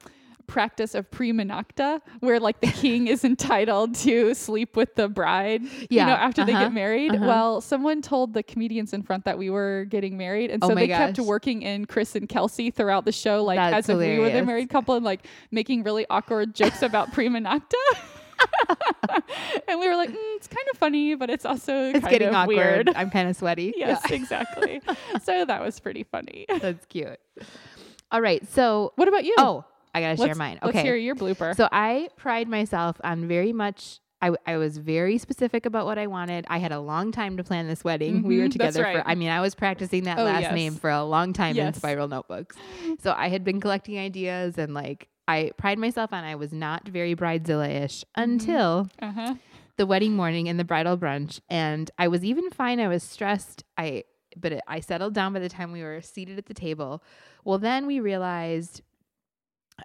[0.51, 5.63] practice of prima nocte where like the king is entitled to sleep with the bride,
[5.89, 7.15] you know, after they uh-huh, get married.
[7.15, 7.25] uh-huh.
[7.25, 10.51] Well, someone told the comedians in front that we were getting married.
[10.51, 13.59] And Oh so my they kept working in Chris and Kelsey throughout the show, like
[13.59, 17.13] That's as if we were the married couple and like making really awkward jokes about
[17.13, 17.75] prima nocte.
[19.69, 22.29] and we were like, mm, it's kind of funny, but it's also It's kind getting
[22.29, 22.57] of awkward.
[22.57, 22.89] weird.
[22.97, 23.73] I'm kind of sweaty.
[23.81, 24.83] Yes, exactly.
[25.23, 26.47] so that was pretty funny.
[26.61, 27.19] That's cute.
[28.13, 28.47] All right.
[28.51, 29.35] So, What about you?
[29.39, 30.59] oh, I gotta share let's, mine.
[30.63, 30.83] Let's Okay.
[30.87, 31.57] hear your blooper.
[31.57, 34.01] So I pride myself on very much.
[34.23, 36.45] I, I was very specific about what I wanted.
[36.51, 38.23] I had a long time to plan this wedding.
[38.23, 38.99] we were Mhm, together right.
[39.03, 39.09] for.
[39.09, 40.55] I mean, I was practicing that Oh, last yes.
[40.55, 42.55] name for a long time in spiral notebooks.
[42.99, 46.23] So I had been collecting ideas and like I pride myself on.
[46.25, 48.23] I was not very bridezilla-ish Mm-hmm.
[48.23, 49.35] until uh huh.
[49.77, 53.65] the wedding morning and the bridal brunch and i was even fine i was stressed
[53.79, 54.05] i
[54.37, 57.03] but it, i settled down by the time we were seated at the table
[57.45, 58.83] well then we realized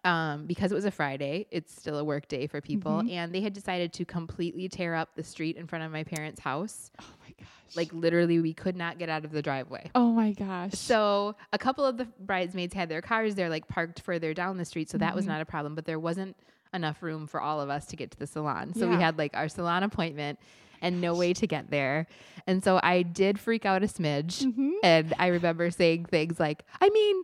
[0.04, 3.12] um, because it was a friday it's still a work day for people Mhm.
[3.12, 6.40] and they had decided to completely tear up the street in front of my parents
[6.42, 7.76] house Oh my gosh.
[7.76, 10.74] like literally we could not get out of the driveway oh my gosh.
[10.74, 14.66] so a couple of the bridesmaids had their cars there like parked further down the
[14.66, 15.30] street, so that was Mhm.
[15.30, 15.76] not a problem.
[15.76, 16.36] But there wasn't
[16.74, 18.74] enough room for all of us to get to the salon.
[18.74, 20.40] So we had like our salon appointment
[20.82, 22.06] and no way to get there.
[22.48, 24.44] And so I did freak out a smidge.
[24.44, 24.72] Mhm.
[24.84, 27.24] And I remember saying things like, I mean,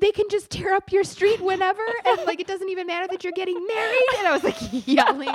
[0.00, 3.24] they can just tear up your street whenever and like it doesn't even matter that
[3.24, 4.56] you're getting married and i was like
[4.86, 5.28] yelling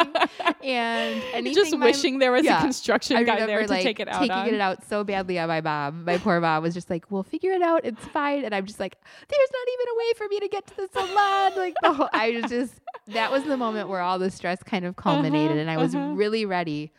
[0.63, 2.59] and anything just my- wishing there was yeah.
[2.59, 4.53] a construction I guy there to like take it out taking on.
[4.53, 6.05] it out so badly on my mom.
[6.05, 7.85] My poor mom was just like, "We'll figure it out.
[7.85, 8.95] It's fine." And I'm just like,
[9.27, 12.09] "There's not even a way for me to get to the salon." Like the whole,
[12.13, 12.73] I was just
[13.07, 15.93] that was the moment where all the stress kind of culminated, Uh-huh, and I was
[15.95, 16.13] uh-huh.
[16.13, 16.91] really ready.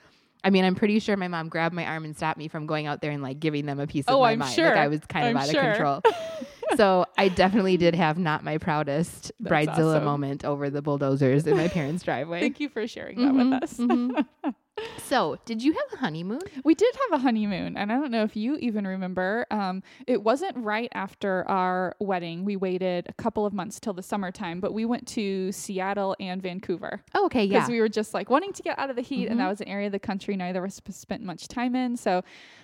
[0.42, 2.87] I mean, I'm pretty sure my mom grabbed my arm and stopped me from going
[2.87, 4.55] out there and like giving them a piece of Oh, my I'm mind.
[4.55, 4.66] sure.
[4.68, 5.62] Like I was kind of I'm out sure.
[5.62, 6.03] of control.
[6.76, 10.04] so I definitely did have not my proudest That's bridezilla awesome.
[10.04, 12.40] moment over the bulldozers in my parents' driveway.
[12.40, 13.76] Thank you for sharing that Mhm, with us.
[13.78, 14.24] mhm.
[14.98, 16.40] so, did you have a honeymoon?
[16.64, 19.46] We did have a honeymoon, and I don't know if you even remember.
[19.50, 22.44] Um, it wasn't right after our wedding.
[22.44, 26.42] We waited a couple of months till the summertime, but we went to Seattle and
[26.42, 27.58] Vancouver Oh, okay, yeah.
[27.60, 29.50] because we were just like wanting to get out of the heat, and that Mhm.
[29.50, 31.96] was an area of the country neither of us spent much time in.
[31.96, 32.22] So,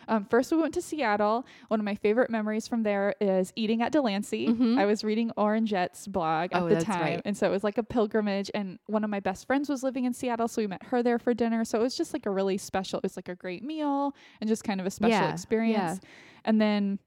[0.08, 1.46] um, first we went to Seattle.
[1.68, 4.48] One of my favorite memories from there is eating at Delancey.
[4.48, 4.78] Mhm.
[4.78, 7.22] I was reading Orangette's blog at Oh, the time, right.
[7.24, 8.50] and so it was like a pilgrimage.
[8.54, 11.18] And one of my best friends was living in Seattle, so we met her there
[11.20, 11.64] for dinner.
[11.64, 12.98] So it was just like a really special.
[12.98, 16.00] It was like a great meal and just kind of a special Yeah, experience.
[16.44, 16.98] And then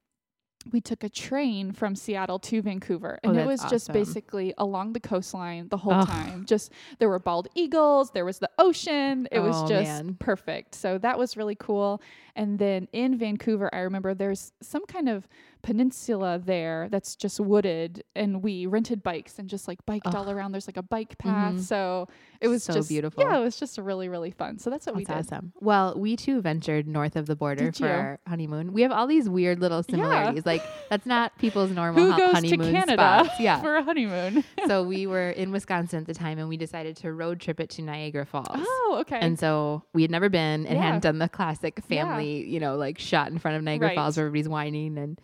[0.72, 4.54] we took a train from Seattle to Vancouver, Oh, and it that's was just basically
[4.58, 6.46] along the coastline the whole time.
[6.46, 9.28] Just there were bald eagles, there was the ocean.
[9.32, 10.16] It was Oh, just man.
[10.20, 10.76] perfect.
[10.76, 12.02] So that was really cool.
[12.38, 15.28] And then in Vancouver, I remember there's some kind of
[15.64, 20.52] peninsula there that's just wooded, and we rented bikes and just like biked all around.
[20.52, 21.60] There's like a bike path, Mhm.
[21.62, 22.08] so
[22.42, 23.24] it was So just beautiful.
[23.24, 24.60] Yeah, it was just really really fun.
[24.60, 25.36] So that's what we That's did.
[25.36, 25.54] awesome.
[25.62, 27.92] Well, we too ventured north of the border Did for you?
[27.92, 28.74] our honeymoon.
[28.74, 29.96] We have all these weird little Yeah.
[29.96, 30.46] similarities.
[30.46, 32.94] Like that's not people's normal Who ho- goes to honeymoon Canada
[33.26, 33.30] spots.
[33.40, 33.62] Yeah.
[33.62, 34.44] for a honeymoon?
[34.68, 37.70] so we were in Wisconsin at the time, and we decided to road trip it
[37.72, 38.48] to Niagara Falls.
[38.52, 39.20] oh, okay.
[39.20, 40.82] And so we had never been and Yeah.
[40.84, 42.04] hadn't done the classic Yeah.
[42.04, 43.96] family, you know, like shot in front of Niagara Right.
[43.96, 45.20] Falls where everybody's whining and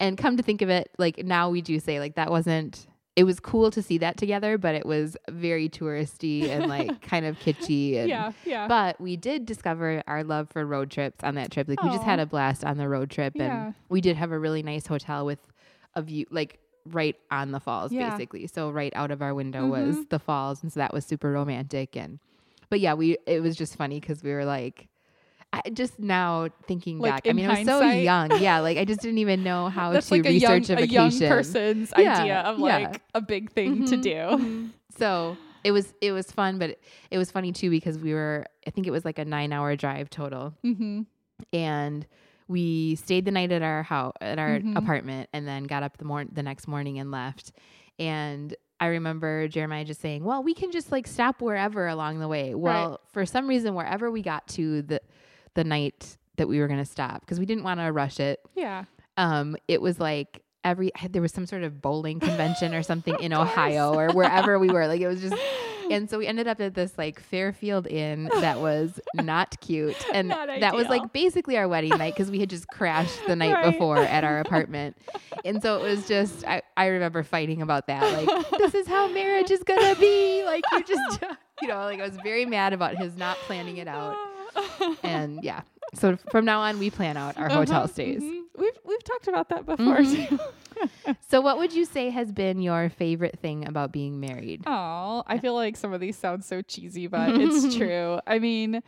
[0.00, 3.22] and come to think of it, like now we do say like that wasn't it
[3.22, 7.38] was cool to see that together, but it was very touristy and like kind of
[7.38, 8.66] kitschy and yeah, yeah.
[8.66, 11.68] but we did discover our love for road trips on that trip.
[11.68, 13.66] Like we just had a blast on the road trip Yeah.
[13.66, 15.38] and we did have a really nice hotel with
[15.94, 18.10] a view like right on the falls Yeah.
[18.10, 18.48] basically.
[18.48, 19.70] So right out of our window Mhm.
[19.70, 22.18] was the falls and so that was super romantic and
[22.68, 24.88] but yeah, we it was just funny cuz we were like
[25.64, 27.28] I just now thinking Like, back.
[27.30, 28.40] I mean, I was so young.
[28.40, 30.82] Yeah, like I just didn't even know how That's to like a young, research a
[30.82, 32.78] a young person's Yeah, idea of yeah.
[32.78, 34.10] like a big thing to Mhm, do.
[34.10, 34.70] mhm.
[34.98, 38.44] So it was it was fun, but it, it was funny too because we were
[38.66, 41.02] I think it was like a nine hour drive total, Mm-hmm.
[41.52, 42.06] and
[42.48, 44.76] we stayed the night at our house at our Mhm.
[44.76, 47.52] apartment, and then got up the morning the next morning and left.
[47.98, 52.28] And I remember Jeremiah just saying, "Well, we can just like stop wherever along the
[52.28, 55.00] way." Well, for some reason, wherever we got to the
[55.54, 58.40] the night that we were going to stop because we didn't want to rush it
[58.56, 58.84] Yeah.
[59.16, 63.32] um, it was like every there was some sort of bowling convention or something in
[63.32, 64.86] Ohio or wherever we were.
[64.88, 65.36] Like it was just,
[65.90, 70.28] and so we ended up at this like Fairfield Inn that was not cute, and
[70.28, 73.52] Not that was like basically our wedding night because we had just crashed the night
[73.52, 73.70] Right.
[73.72, 74.96] before at our apartment,
[75.44, 79.06] and so it was just I, I remember fighting about that like this is how
[79.08, 81.22] marriage is gonna be like you just
[81.60, 84.16] you know like I was very mad about his not planning it out,
[85.02, 85.62] and yeah.
[85.94, 88.22] So from now on, we plan out our hotel Uh-huh, stays.
[88.22, 88.42] mhm.
[88.56, 90.28] We've we've talked about that before Mhm.
[90.28, 90.38] too.
[91.28, 94.62] So, what would you say has been your favorite thing about being married?
[94.66, 98.18] Oh, I feel like some of these sound so cheesy, but it's true.
[98.26, 98.82] I mean,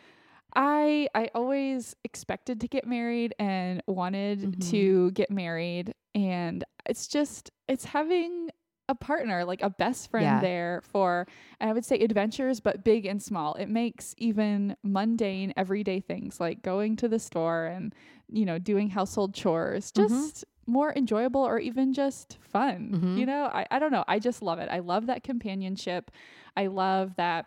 [0.55, 4.70] I I always expected to get married and wanted Mhm.
[4.70, 8.50] to get married and it's just it's having
[8.88, 10.40] a partner, like a best friend Yeah.
[10.40, 11.27] there for
[11.61, 13.55] I would say adventures but big and small.
[13.55, 17.94] It makes even mundane everyday things like going to the store and
[18.29, 20.09] you know, doing household chores Mhm.
[20.09, 22.90] just more enjoyable or even just fun.
[22.94, 23.18] Mhm.
[23.18, 24.05] You know, I, I don't know.
[24.09, 24.68] I just love it.
[24.70, 26.11] I love that companionship.
[26.57, 27.46] I love that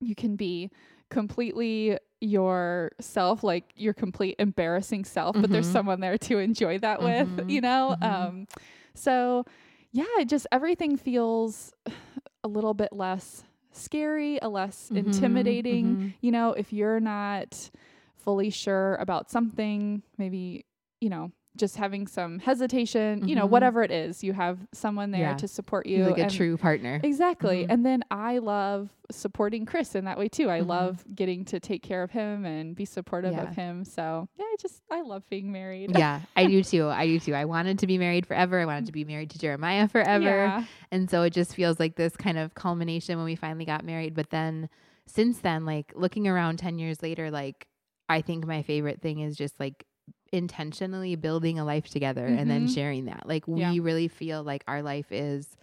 [0.00, 0.70] you can be
[1.08, 5.72] completely yourself, like your complete embarrassing self, but there's Mhm.
[5.72, 7.50] someone there to enjoy that with, Mhm.
[7.50, 7.96] you know?
[8.02, 8.46] Um,
[8.94, 9.44] so
[9.92, 11.72] yeah, it just everything feels
[12.44, 15.98] a little bit less scary, a less Mhm, intimidating.
[15.98, 16.14] mhm.
[16.20, 17.70] You know, if you're not
[18.16, 20.64] fully sure about something, maybe,
[21.00, 23.50] you know, just having some hesitation, you know, Mhm.
[23.50, 25.34] whatever it is, you have someone there Yeah.
[25.36, 26.04] to support He's you.
[26.06, 26.98] like a true partner.
[27.02, 27.64] Exactly.
[27.64, 27.70] Mhm.
[27.70, 30.48] And then I love supporting Chris in that way too.
[30.48, 30.66] I Mhm.
[30.66, 33.42] love getting to take care of him and be supportive Yeah.
[33.42, 33.84] of him.
[33.84, 35.90] So, yeah, I just I love being married.
[35.96, 36.88] yeah, I do too.
[36.88, 37.34] I do too.
[37.34, 38.58] I wanted to be married forever.
[38.58, 40.24] I wanted to be married to Jeremiah forever.
[40.24, 40.64] Yeah.
[40.90, 44.14] And so it just feels like this kind of culmination when we finally got married.
[44.14, 44.70] But then
[45.06, 47.66] since then, like looking around 10 years later, like
[48.08, 49.84] I think my favorite thing is just like
[50.32, 52.74] intentionally building a life together and then Mhm.
[52.74, 53.28] sharing that.
[53.28, 53.74] Like we Yeah.
[53.80, 55.56] really feel like our life is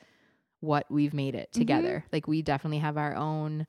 [0.62, 1.60] what we've made it Mm-hmm.
[1.60, 2.06] together.
[2.12, 3.66] Like we definitely have our own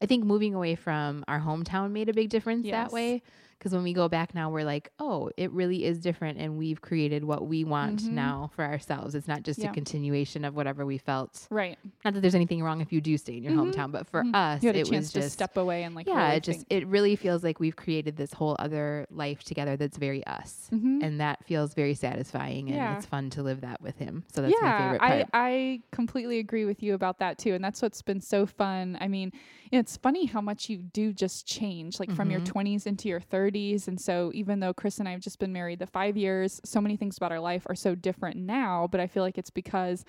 [0.00, 2.72] I think moving away from our hometown made a big difference Yes.
[2.72, 3.20] that way.
[3.58, 6.80] Because when we go back now, we're like, oh, it really is different, and we've
[6.80, 8.10] created what we want Mhm.
[8.12, 9.16] now for ourselves.
[9.16, 9.70] It's not just Yeah.
[9.70, 11.48] a continuation of whatever we felt.
[11.50, 11.76] Right.
[12.04, 13.72] Not that there's anything wrong if you do stay in your Mhm.
[13.74, 14.30] hometown, but for Mhm.
[14.34, 16.42] us, You had a it was to just step away and like yeah, really it
[16.44, 16.84] just think.
[16.84, 21.02] it really feels like we've created this whole other life together that's very us, Mhm.
[21.02, 22.96] and that feels very satisfying, and Yeah.
[22.96, 24.22] it's fun to live that with him.
[24.32, 25.28] So that's my yeah, favorite I, part.
[25.34, 27.54] I completely agree with you about that too.
[27.54, 28.96] And that's what's been so fun.
[29.00, 29.32] I mean,
[29.72, 32.46] it's funny how much you do just change, like from your Mhm.
[32.46, 33.88] 20s into your 30s.
[33.88, 36.80] And so, even though Chris and I have just been married the five years, so
[36.80, 38.86] many things about our life are so different now.
[38.90, 40.04] But I feel like it's because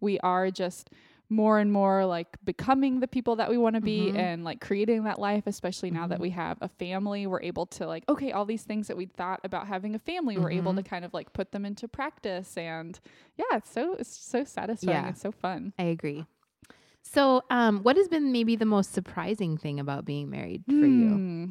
[0.00, 0.90] we are just
[1.30, 4.18] more and more like becoming the people that we want to be Mhm.
[4.18, 6.22] and like creating that life especially now that Mhm.
[6.22, 9.40] we have a family we're able to like okay all these things that we thought
[9.42, 10.86] about having a family we're able to Mhm.
[10.86, 13.00] kind of like put them into practice and
[13.38, 15.08] yeah it's so it's so satisfying Yeah.
[15.08, 16.26] it's so fun I agree.
[17.02, 21.08] So, um, what has been maybe the most surprising thing about being married for you?
[21.08, 21.44] Hmm.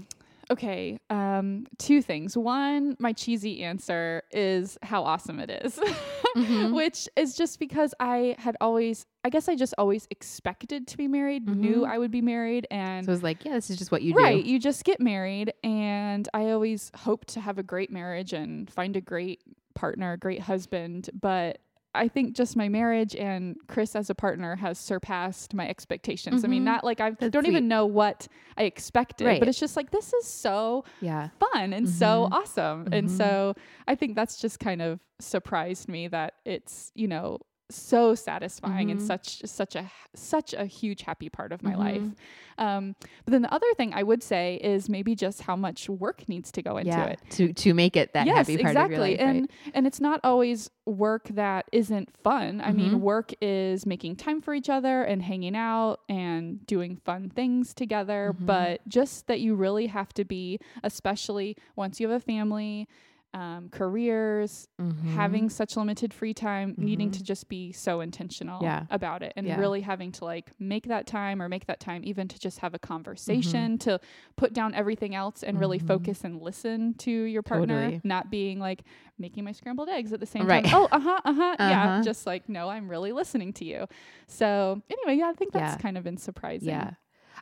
[0.49, 2.35] okay, um, two things.
[2.37, 5.79] One, my cheesy answer is how awesome it is,
[6.35, 6.73] Mhm.
[6.73, 11.07] which is just because I had always, I guess I just always expected to be
[11.07, 11.87] married, knew Mhm.
[11.89, 14.13] I would be married, and So it was like, yeah, this is just what you
[14.13, 14.35] right, do.
[14.37, 14.45] Right.
[14.45, 18.95] You just get married, and I always hoped to have a great marriage and find
[18.95, 19.41] a great
[19.75, 21.59] partner, a great husband, but.
[21.93, 26.45] I think just my marriage and Chris as a partner has surpassed my expectations.
[26.45, 26.65] I mean, Mhm.
[26.65, 28.27] not like I That's don't even know what
[28.57, 29.39] I expected, Right.
[29.39, 31.29] but it's just like this is so Yeah.
[31.39, 32.31] fun and so Mhm.
[32.31, 32.87] awesome.
[32.93, 33.17] And Mhm.
[33.17, 33.55] so
[33.87, 37.39] I think that's just kind of surprised me that it's, you know,
[37.75, 39.07] so satisfying and Mhm.
[39.07, 42.01] such such a such a huge happy part of my life.
[42.01, 42.15] Mhm.
[42.57, 46.27] Um, but then the other thing I would say is maybe just how much work
[46.29, 47.05] needs to go into yeah.
[47.05, 47.19] it.
[47.31, 49.13] To to make it that yes, happy part exactly.
[49.13, 49.35] of your life.
[49.35, 49.71] and right?
[49.75, 52.59] and it's not always work that isn't fun.
[52.61, 52.75] I Mhm.
[52.75, 57.73] mean, work is making time for each other and hanging out and doing fun things
[57.73, 58.45] together, Mhm.
[58.45, 62.87] but just that you really have to be, especially once you have a family,
[63.33, 65.15] um, careers, Mhm.
[65.15, 67.13] having such limited free time, needing Mhm.
[67.13, 68.85] to just be so intentional Yeah.
[68.89, 69.57] about it and Yeah.
[69.57, 72.73] really having to like make that time or make that time even to just have
[72.73, 72.87] a Mm-hmm.
[72.93, 73.99] conversation, to
[74.35, 75.87] put down everything else and really Mhm.
[75.87, 78.01] focus and listen to your partner, Totally.
[78.03, 78.83] not being like
[79.17, 80.65] making my scrambled eggs at the same Right.
[80.65, 80.73] time.
[80.75, 81.55] Oh, uh-huh, uh-huh.
[81.59, 82.03] Yeah, Uh-huh.
[82.03, 83.87] just like no, I'm really listening to you.
[84.27, 85.77] So, anyway, yeah, I think that's Yeah.
[85.77, 86.67] kind of been surprising.
[86.69, 86.91] Yeah.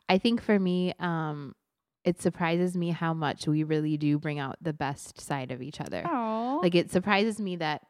[0.08, 1.54] I think for me, um,
[2.04, 5.80] it surprises me how much we really do bring out the best side of each
[5.80, 6.02] other.
[6.08, 6.60] Oh.
[6.62, 7.82] Like it surprises me that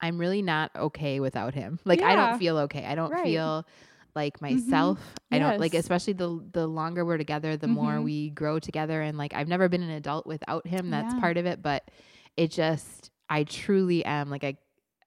[0.00, 1.78] I'm really not okay without him.
[1.84, 2.84] Like I don't feel okay.
[2.84, 3.22] I don't Right.
[3.24, 3.66] feel
[4.14, 4.42] like Mhm.
[4.42, 4.98] myself.
[5.30, 8.04] I don't like especially the the longer we're together, the more Mhm.
[8.04, 10.90] we grow together and like I've never been an adult without him.
[10.90, 11.20] That's Yeah.
[11.20, 11.90] part of it, but
[12.36, 14.56] it just I truly am like I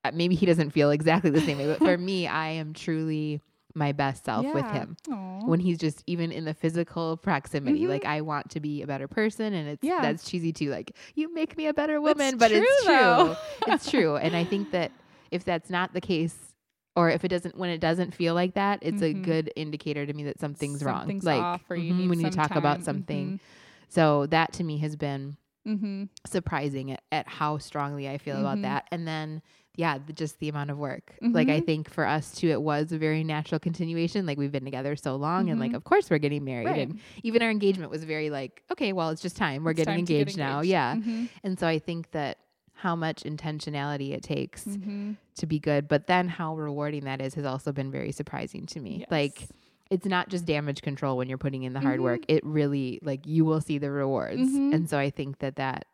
[0.05, 3.41] uh, maybe he doesn't feel exactly the same way, but for me I am truly
[3.79, 5.45] my best self with him Aw.
[5.45, 7.85] when he's just even in the physical proximity.
[7.85, 7.89] Mhm.
[7.89, 10.01] Like I want to be a better person and it's Yeah.
[10.01, 10.69] that's cheesy too.
[10.69, 13.25] Like you make me a better It's woman, but it's true, though.
[13.25, 13.35] true.
[13.73, 14.15] it's true.
[14.17, 14.91] And I think that
[15.31, 16.35] if that's not the case
[16.95, 19.23] or if it doesn't when it doesn't feel like that, it's a Mhm.
[19.23, 21.01] good indicator to me that something's, wrong.
[21.01, 22.83] Something's Like off or you mhm, need when you talk about time.
[22.85, 23.39] something.
[23.87, 25.37] So that to me has been
[25.67, 26.05] Mm-hmm.
[26.25, 28.61] surprising at, at how strongly I feel about Mhm.
[28.63, 28.87] that.
[28.91, 29.41] And then,
[29.79, 31.13] yeah, the, just the amount of work.
[31.21, 31.65] Like, I Mhm.
[31.65, 34.25] think for us too, it was a very natural continuation.
[34.25, 35.75] Like, we've been together so long, and like, Mhm.
[35.75, 36.65] of course, we're getting married.
[36.67, 36.87] Right.
[36.89, 39.63] And even our engagement was very like, okay, well, it's just time.
[39.63, 40.57] We're It's getting time to get engaged, now.
[40.59, 40.69] engaged.
[40.71, 40.95] Yeah.
[40.97, 41.29] Mhm.
[41.45, 42.39] And so I think that
[42.73, 45.15] how much intentionality it takes Mhm.
[45.37, 48.79] to be good, but then how rewarding that is has also been very surprising to
[48.81, 49.05] me.
[49.09, 49.47] Like,
[49.89, 52.21] it's not just damage control when you're putting in the hard work.
[52.27, 54.53] It really like you will see the rewards.
[54.53, 55.85] And so I think that that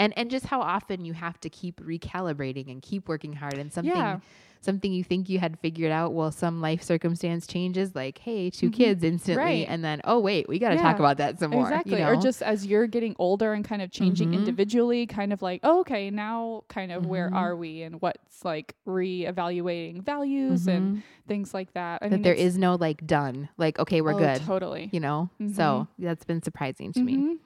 [0.00, 3.72] and and just how often you have to keep recalibrating and keep working hard and
[3.72, 4.18] something Yeah.
[4.62, 8.68] something you think you had figured out well some life circumstance changes like hey 2
[8.68, 8.72] Mhm.
[8.80, 9.66] kids instantly Right.
[9.68, 11.92] and then oh wait we got to talk about that some more exactly.
[11.98, 12.10] you know?
[12.12, 14.34] Or just as you're getting older and kind of changing Mhm.
[14.40, 17.36] individually, kind of like, oh, okay, now kind of where Mhm.
[17.42, 21.02] are we and what's like reevaluating values and Mhm.
[21.26, 22.02] things like that.
[22.02, 24.88] I that mean, there is no like done like okay we're oh, good Totally.
[24.92, 27.38] you know so that's been surprising to me Mhm.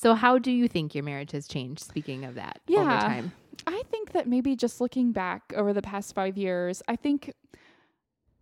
[0.00, 3.00] So how do you think your marriage has changed speaking of that over Yeah.
[3.00, 3.32] time
[3.66, 7.34] I think that maybe just looking back over the past five years, I think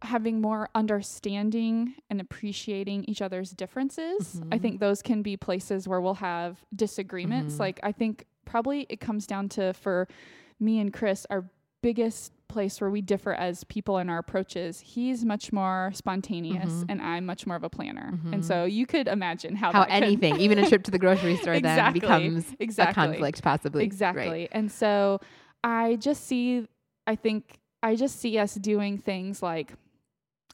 [0.02, 4.62] having more understanding and appreciating each other's differences, I Mhm.
[4.62, 7.56] think those can be places where we'll have disagreements.
[7.56, 7.58] Mhm.
[7.58, 10.06] Like, I think probably it comes down to for
[10.60, 11.50] me and Chris, our
[11.82, 14.80] biggest place where we differ as people in our approaches.
[14.80, 16.86] He's much more spontaneous, Mhm.
[16.88, 18.12] and I'm much more of a planner.
[18.24, 18.32] Mhm.
[18.34, 20.98] And so you could imagine how how that could- anything even a trip to the
[20.98, 24.28] grocery store then becomes exactly a conflict possibly Exactly.
[24.28, 24.48] right.
[24.52, 25.20] And so
[25.62, 26.66] I just see
[27.06, 29.74] I think I just see us doing things like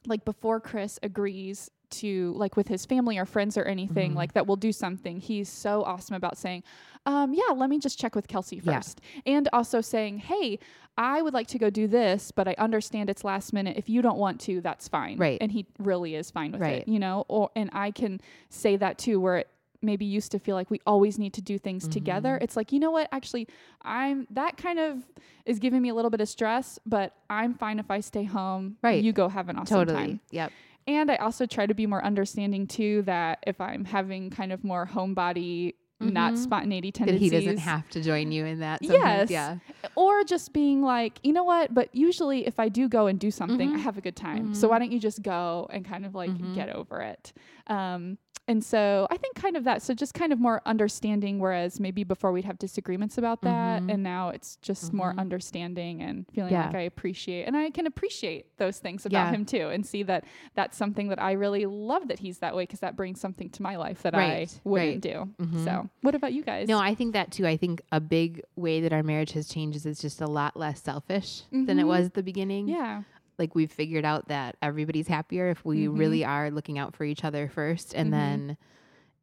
[0.05, 4.15] like before Chris agrees to like with his family or friends or anything Mhm.
[4.15, 5.19] like that we'll do something.
[5.19, 6.63] He's so awesome about saying,
[7.05, 8.75] um, yeah, let me just check with Kelsey Yeah.
[8.79, 9.01] first.
[9.25, 10.59] And also saying, hey,
[10.97, 13.77] I would like to go do this, but I understand it's last minute.
[13.77, 15.17] If you don't want to, that's fine.
[15.17, 15.37] Right.
[15.41, 16.81] And he really is fine with Right.
[16.81, 17.25] it, you know?
[17.27, 18.19] Or and I can
[18.49, 19.49] say that too where it
[19.81, 22.39] maybe used to feel like we always need to do things together.
[22.39, 22.43] Mhm.
[22.43, 23.07] It's like, you know what?
[23.11, 23.47] Actually,
[23.83, 25.03] I'm that kind of
[25.45, 28.77] is giving me a little bit of stress, but I'm fine if I stay home.
[28.81, 29.03] Right.
[29.03, 30.19] You go have an awesome totally time.
[30.31, 30.51] yep
[30.87, 34.63] And I also try to be more understanding too that if I'm having kind of
[34.63, 36.37] more homebody, not Mhm.
[36.37, 39.31] spontaneity that he doesn't have to join you in that sometimes.
[39.31, 39.31] Yes.
[39.31, 39.57] yeah
[39.95, 41.73] or just being like, you know what?
[41.73, 43.81] But usually, if I do go and do something, I Mhm.
[43.81, 44.53] have a good time.
[44.53, 44.71] So Mhm.
[44.71, 46.53] why don't you just go and kind of like Mhm.
[46.53, 47.31] get over it?
[47.67, 48.17] Um,
[48.47, 49.81] and so I think kind of that.
[49.81, 53.93] So just kind of more understanding, whereas maybe before we'd have disagreements about that, Mhm.
[53.93, 55.19] and now it's just more Mhm.
[55.19, 56.67] understanding and feeling Yeah.
[56.67, 59.31] like I appreciate, and I can appreciate those things about Yeah.
[59.31, 62.63] him too, and see that that's something that I really love that he's that way
[62.63, 65.13] because that brings something to my life that Right, I wouldn't right.
[65.37, 65.43] do.
[65.43, 65.63] Mhm.
[65.63, 66.67] So, what about you guys?
[66.67, 67.47] No, I think that too.
[67.47, 70.55] I think a big way that our marriage has changed is it's just a lot
[70.55, 71.87] less selfish than it Mhm.
[71.87, 72.67] was at the beginning.
[72.67, 73.03] yeah,
[73.37, 75.97] Like we've figured out that everybody's happier if we Mhm.
[75.97, 78.11] really are looking out for each other first and Mhm.
[78.11, 78.57] then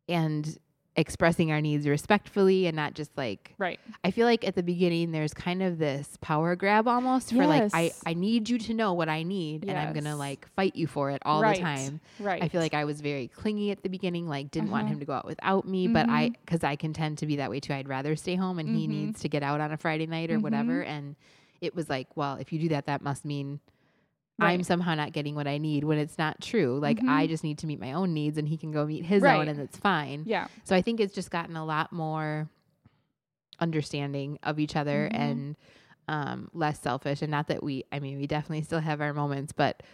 [0.09, 0.59] and
[0.95, 3.81] expressing our needs respectfully and not just like right.
[4.05, 7.71] I feel like at the beginning there's kind of this power grab almost for like
[7.73, 10.77] I I need you to know what I need and I'm going to like fight
[10.77, 11.57] you for it all right.
[11.57, 12.01] the time.
[12.21, 12.43] Right.
[12.43, 14.93] I feel like I was very clingy at the beginning, like didn't want Uh-huh.
[14.93, 17.49] him to go out without me, but I because I can tend to be that
[17.49, 17.73] way too.
[17.73, 18.91] I'd rather stay home, and he Mhm.
[18.91, 20.43] needs to get out on a Friday night or Mhm.
[20.43, 20.83] whatever.
[20.83, 21.17] And
[21.63, 23.61] it was like, well, if you do that, that must mean
[24.39, 26.79] I'm somehow not getting what I need when it's not true.
[26.81, 27.29] Like I Mhm.
[27.29, 29.39] just need to meet my own needs, and he can go meet his Right.
[29.41, 30.25] own, and it's fine.
[30.27, 30.49] yeah.
[30.65, 32.49] So I think it's just gotten a lot more
[33.61, 35.17] understanding of each other Mhm.
[35.19, 35.57] and
[36.09, 37.23] um, less selfish.
[37.23, 39.85] And not that we, I mean, we definitely still have our moments, but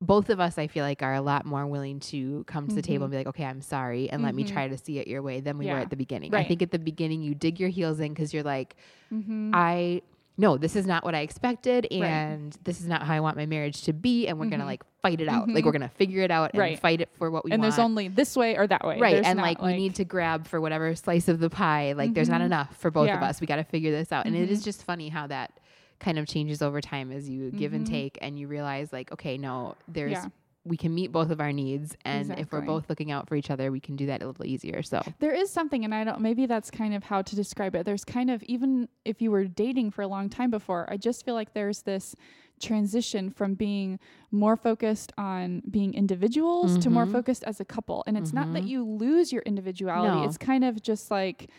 [0.00, 2.82] both of us, I feel like, are a lot more willing to come to the
[2.82, 4.48] table and be like, okay, I'm sorry, and let me Mhm.
[4.52, 6.34] try to see it your way than we were at the beginning.
[6.34, 8.76] I think at the beginning, you dig your heels in because you're like,
[9.12, 9.52] Mm-hmm.
[9.54, 10.02] I.
[10.40, 12.04] No, this is not what I expected, Right.
[12.04, 14.68] and this is not how I want my marriage to be, and we're gonna Mhm.
[14.68, 15.48] like fight it out.
[15.48, 15.66] Like Mhm.
[15.66, 16.78] we're gonna figure it out and Right.
[16.78, 18.98] fight it for what we and want And there's only this way or that way.
[19.00, 21.92] right There's and not, like, we need to grab for whatever slice of the pie
[21.92, 22.46] like there's not Mhm.
[22.46, 24.64] enough for both of us we got to figure this out and it is Mhm.
[24.64, 25.50] just funny how that
[25.98, 29.36] kind of changes over time as you give and take and you realize like okay
[29.36, 30.26] no there's Yeah.
[30.64, 33.50] We can meet both of our needs and if we're both looking out for each
[33.50, 36.20] other we can do that a little easier so There is something, and I don't.
[36.20, 37.86] Maybe that's kind of how to describe it.
[37.86, 41.24] There's kind of even if you were dating for a long time before, I just
[41.24, 42.14] feel like there's this
[42.60, 43.98] transition from being
[44.32, 47.12] more focused on being individuals to more Mhm.
[47.12, 48.02] focused as a couple.
[48.06, 48.68] And it's not that Mhm.
[48.68, 50.20] you lose your individuality.
[50.20, 50.24] No.
[50.24, 51.50] It's kind of just like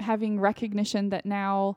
[0.00, 1.76] having recognition that now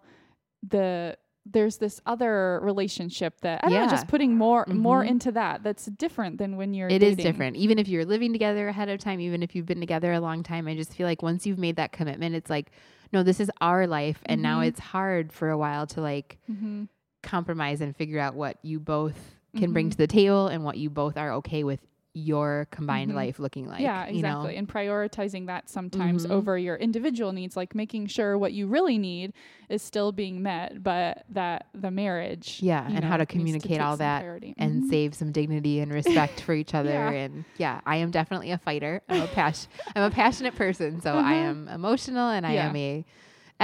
[0.68, 3.90] the there's this other relationship that I don't know, Yeah.
[3.90, 5.08] just putting more more Mhm.
[5.10, 5.62] into that.
[5.62, 6.88] That's different than when you're.
[6.88, 7.32] It is dating.
[7.32, 10.20] different even if you're living together ahead of time even if you've been together a
[10.22, 12.72] long time i just feel like once you've made that commitment it's like
[13.12, 14.68] no this is our life and now Mhm.
[14.68, 16.88] it's hard for a while to like Mhm.
[17.22, 19.92] compromise and figure out what you both can bring Mhm.
[19.92, 21.80] to the table and what you both are okay with
[22.14, 23.16] your combined Mhm.
[23.16, 23.82] life looking like.
[23.82, 24.54] yeah, you exactly.
[24.54, 24.58] know?
[24.60, 26.32] And prioritizing that sometimes Mhm.
[26.32, 29.34] over your individual needs, like making sure what you really need
[29.70, 32.60] is still being met, but that the marriage.
[32.62, 34.24] Yeah, and know, how to communicate take all that.
[34.58, 34.90] And Mhm.
[34.90, 36.90] save some dignity and respect for each other.
[36.92, 37.10] Yeah.
[37.12, 39.02] And yeah, I am definitely a fighter.
[39.10, 41.50] I'm a pas- I'm a passionate person, so I Uh-huh.
[41.50, 42.70] am emotional and I Yeah.
[42.70, 43.06] am a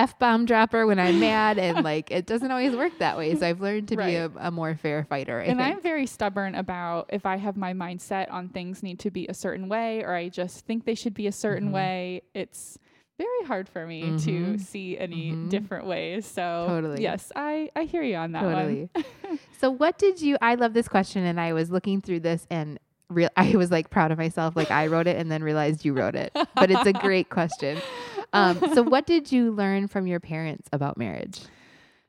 [0.04, 3.36] f bomb dropper when I'm mad, and like it doesn't always work that way.
[3.36, 5.40] So I've learned to be a, a more fair fighter.
[5.40, 5.76] I and think.
[5.76, 9.34] I'm very stubborn about if I have my mindset on things need to be a
[9.34, 11.74] certain way or I just think they should be a certain Mhm.
[11.74, 12.22] way.
[12.34, 12.78] It's
[13.18, 14.60] very hard for me to Mhm.
[14.62, 15.50] see any Mhm.
[15.50, 16.26] different ways.
[16.26, 17.02] So Totally.
[17.02, 18.90] yes, I, I hear you on that totally.
[18.94, 19.40] one.
[19.60, 20.38] so what did you?
[20.42, 22.80] I love this question, and I was looking through this and.
[23.12, 25.94] Real, I was like proud of myself, like I wrote it and then realized you
[25.94, 26.32] wrote it.
[26.54, 27.82] But it's a great question.
[28.34, 31.42] Um, so, what did you learn from your parents about marriage?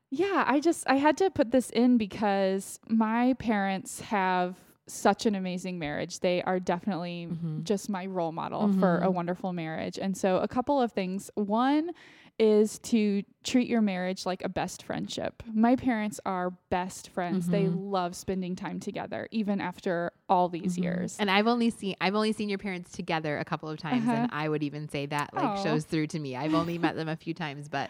[0.09, 4.57] Yeah, I just I had to put this in because my parents have
[4.87, 6.19] such an amazing marriage.
[6.19, 7.63] They are definitely Mhm.
[7.63, 9.13] just my role model for a Mhm.
[9.13, 9.97] wonderful marriage.
[9.97, 11.31] And so a couple of things.
[11.35, 11.91] One
[12.39, 15.43] is to treat your marriage like a best friendship.
[15.53, 17.47] My parents are best friends.
[17.47, 17.91] They Mhm.
[17.91, 20.83] love spending time together even after all these Mhm.
[20.83, 21.17] years.
[21.19, 24.15] And I've only seen I've only seen your parents together a couple of times, Uh-huh.
[24.15, 25.63] and I would even say that like Aw.
[25.63, 26.35] shows through to me.
[26.35, 27.89] I've only met them a few times, but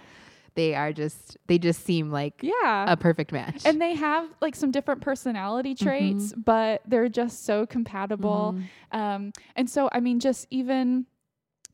[0.56, 2.86] they are just they just seem like yeah.
[2.92, 3.62] a perfect match.
[3.66, 5.86] and they have like some different personality Mm-hmm.
[5.86, 8.56] traits, but they're just so compatible.
[8.92, 8.98] Mhm.
[8.98, 11.06] Um, and so, I mean, just even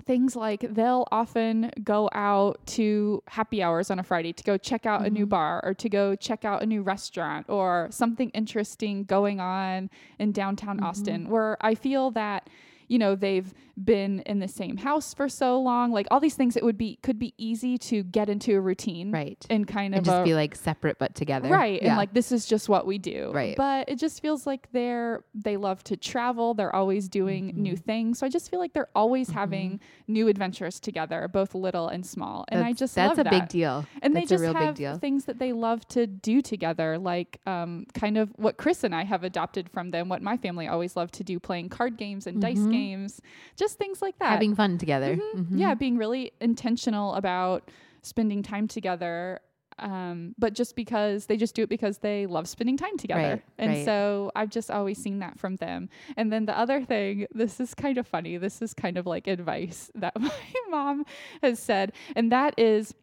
[0.06, 4.86] things like they'll often go out to happy hours on a Friday to go check
[4.86, 5.30] out a new Mhm.
[5.30, 10.32] bar or to go check out a new restaurant or something interesting going on in
[10.32, 10.84] downtown Mhm.
[10.86, 12.50] Austin, where I feel that.
[12.90, 15.92] You know, they've been in the same house for so long.
[15.92, 19.12] Like all these things, it would be could be easy to get into a routine
[19.12, 19.46] right.
[19.50, 21.50] and kind And of just a, be like separate but together.
[21.50, 21.82] Right.
[21.82, 21.90] Yeah.
[21.90, 23.32] And like this is just what we do.
[23.34, 23.56] Right.
[23.56, 26.54] But it just feels like they're they love to travel.
[26.56, 27.80] They're always doing new Mhm.
[27.84, 28.20] things.
[28.20, 29.34] So I just feel like they're always Mhm.
[29.34, 32.46] having new adventures together, both little and small.
[32.50, 33.32] And I That's- just that's a that.
[33.32, 33.86] big deal.
[34.02, 38.18] And That's they just have things that they love to do together, like um, kind
[38.18, 41.24] of what Chris and I have adopted from them, what my family always loved to
[41.24, 42.72] do, playing card games and dice Mhm.
[42.72, 43.22] games,
[43.56, 44.30] just things like that.
[44.30, 45.15] Having fun together.
[45.15, 45.36] Mhm.
[45.36, 45.60] Mhm.
[45.60, 47.69] Yeah, being really intentional about
[48.01, 49.41] spending time together.
[49.80, 53.34] um, but just because they just do it because they love spending time together.
[53.34, 53.86] Right, and right.
[53.86, 55.88] so I've just always seen that from them.
[56.15, 58.38] And then the other thing, this is kind of funny.
[58.38, 60.32] This is kind of like advice that my
[60.72, 61.05] mom
[61.43, 62.95] has said, and that is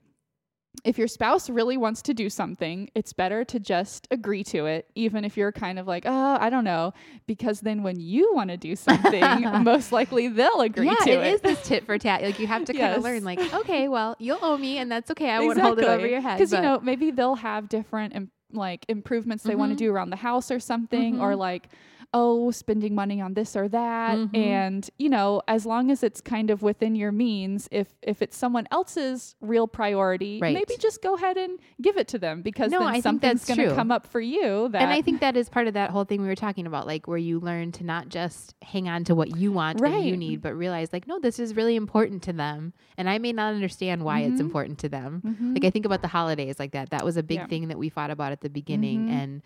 [0.83, 4.87] if your spouse really wants to do something, it's better to just agree to it,
[4.95, 6.93] even if you're kind of like, oh, I don't know,
[7.27, 11.15] because then when you want to do something, most likely they'll agree yeah, to it
[11.15, 11.35] Yeah, it.
[11.35, 12.23] is this tit for tat.
[12.23, 13.25] Like you have to kind of learn.
[13.25, 15.31] Like, okay, well, you'll owe me, and that's okay.
[15.31, 16.39] I won't hold it over your head.
[16.39, 20.11] Because you know maybe they'll have different im- like improvements they want to do around
[20.11, 21.39] the house or something, or Mhm.
[21.39, 21.69] like
[22.15, 24.37] oh spending money on this or that, Mhm.
[24.37, 28.37] and you know as long as it's kind of within your means, if if it's
[28.37, 30.55] someone else's real priority, Right.
[30.55, 33.41] maybe just go ahead and give it to them because No, then I think something's
[33.41, 33.75] that's going to true.
[33.77, 36.23] come up for you that and I think that is part of that whole thing
[36.23, 39.37] we were talking about, like where you learn to not just hang on to what
[39.37, 42.73] you want and you need, but realize like, no, this is really important to them,
[42.97, 44.47] and I may not understand why it's Mhm.
[44.49, 45.21] important to them.
[45.27, 45.55] Mhm.
[45.55, 46.91] Like I think about the holidays like that.
[46.91, 47.47] That was a big Yeah.
[47.49, 49.11] thing that we fought about at the beginning, Mhm.
[49.11, 49.43] and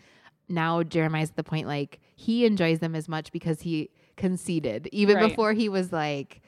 [0.49, 5.16] now Jeremiah's at the point like he enjoys them as much because he conceded even
[5.16, 5.28] Right.
[5.28, 6.40] before he was like.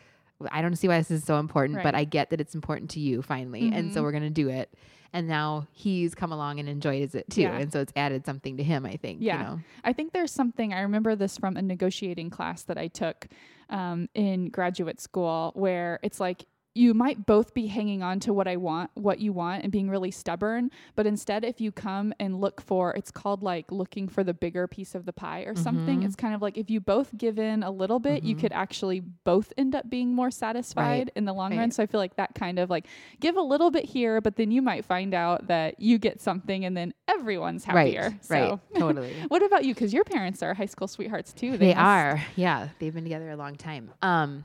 [0.51, 2.99] I don't see why this is so important, but I get that it's important to
[3.01, 3.71] you finally.
[3.75, 4.05] And so Mhm.
[4.05, 4.73] we're going to do it.
[5.13, 7.43] And now he's come along and enjoys it too.
[7.43, 7.59] Yeah.
[7.59, 9.19] And so it's added something to him, I think.
[9.21, 9.37] Yeah.
[9.37, 9.61] You know?
[9.85, 13.27] I think there's something, I remember this from a negotiating class that I took
[13.69, 16.47] um, in graduate school where it's like,
[16.81, 19.91] you might both be hanging on to what I want, what you want, and being
[19.91, 20.71] really stubborn.
[20.97, 24.67] But instead, if you come and look for, it's called like looking for the bigger
[24.67, 26.01] piece of the pie or something.
[26.01, 26.05] Mhm.
[26.07, 28.41] It's kind of like if you both give in a little bit, you Mhm.
[28.41, 31.71] could actually both end up being more satisfied in the long run.
[31.71, 32.87] So I feel like that kind of like
[33.21, 36.65] give a little bit here, but then you might find out that you get something
[36.65, 38.11] and then everyone's happier.
[38.11, 38.25] Right.
[38.25, 38.35] So.
[38.35, 38.61] Right.
[38.81, 39.13] Totally.
[39.29, 39.75] What about you?
[39.75, 41.59] Because your parents are high school sweethearts too.
[41.59, 42.23] They, must- are.
[42.37, 42.69] Yeah.
[42.79, 43.91] They've been together a long time.
[44.03, 44.45] Um,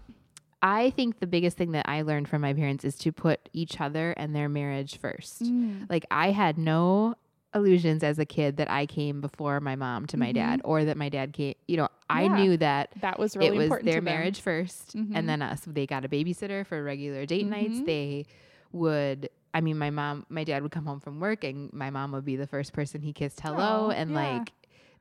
[0.62, 3.80] I think the biggest thing that I learned from my parents is to put each
[3.80, 5.43] other and their marriage first.
[5.43, 5.89] Mm.
[5.89, 7.16] Like I had no
[7.53, 10.34] illusions as a kid that I came before my mom to my Mhm.
[10.34, 12.36] dad or that my dad came, you know, I Yeah.
[12.36, 13.86] knew that That was really it was important.
[13.91, 15.12] their marriage 1st Mhm.
[15.16, 15.62] and then us.
[15.62, 17.80] They got a babysitter for regular date nights.
[17.80, 17.86] Mhm.
[17.86, 18.26] They
[18.74, 22.12] would I mean my mom my dad would come home from work and my mom
[22.12, 24.16] would be the first person he kissed hello Aw, and yeah.
[24.18, 24.51] like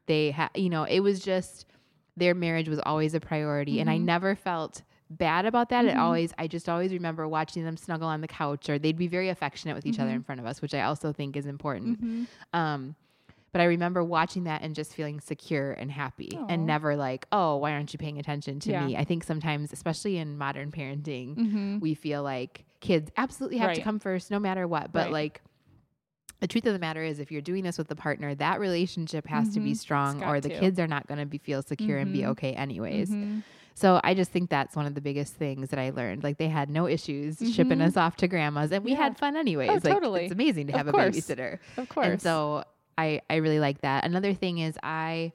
[0.06, 1.66] they had you know, it was just
[2.16, 4.04] their marriage was always a priority and I Mhm.
[4.04, 5.84] never felt bad about that.
[5.84, 5.98] It Mhm.
[6.00, 9.28] always I just always remember watching them snuggle on the couch or they'd be very
[9.28, 10.16] affectionate with each other Mhm.
[10.16, 12.02] in front of us, which I also think is important.
[12.02, 12.26] Mhm.
[12.52, 12.94] Um,
[13.52, 16.46] but I remember watching that and just feeling secure and happy Aw.
[16.48, 18.86] and never like, oh, why aren't you paying attention to Yeah.
[18.86, 18.96] me?
[18.96, 21.80] I think sometimes, especially in modern parenting, Mhm.
[21.80, 24.90] we feel like kids absolutely have to come first no matter what.
[24.92, 25.12] But Right.
[25.12, 25.42] like,
[26.40, 29.26] the truth of the matter is, if you're doing this with a partner, that relationship
[29.28, 29.76] has to be Mhm.
[29.76, 30.58] strong, or the to.
[30.58, 32.28] kids are not going to be feel secure and be Mhm.
[32.30, 33.10] okay anyways.
[33.10, 33.42] Mhm.
[33.76, 36.22] So I just think that's one of the biggest things that I learned.
[36.22, 37.86] Like they had no issues shipping Mhm.
[37.88, 38.98] us off to grandma's, and we Yeah.
[38.98, 39.68] had fun anyways.
[39.70, 40.24] Oh, like totally.
[40.24, 41.16] it's amazing to Of have a course.
[41.16, 41.58] babysitter.
[41.76, 42.06] Of course.
[42.06, 42.64] And so
[42.96, 44.04] I I really like that.
[44.04, 45.32] Another thing is I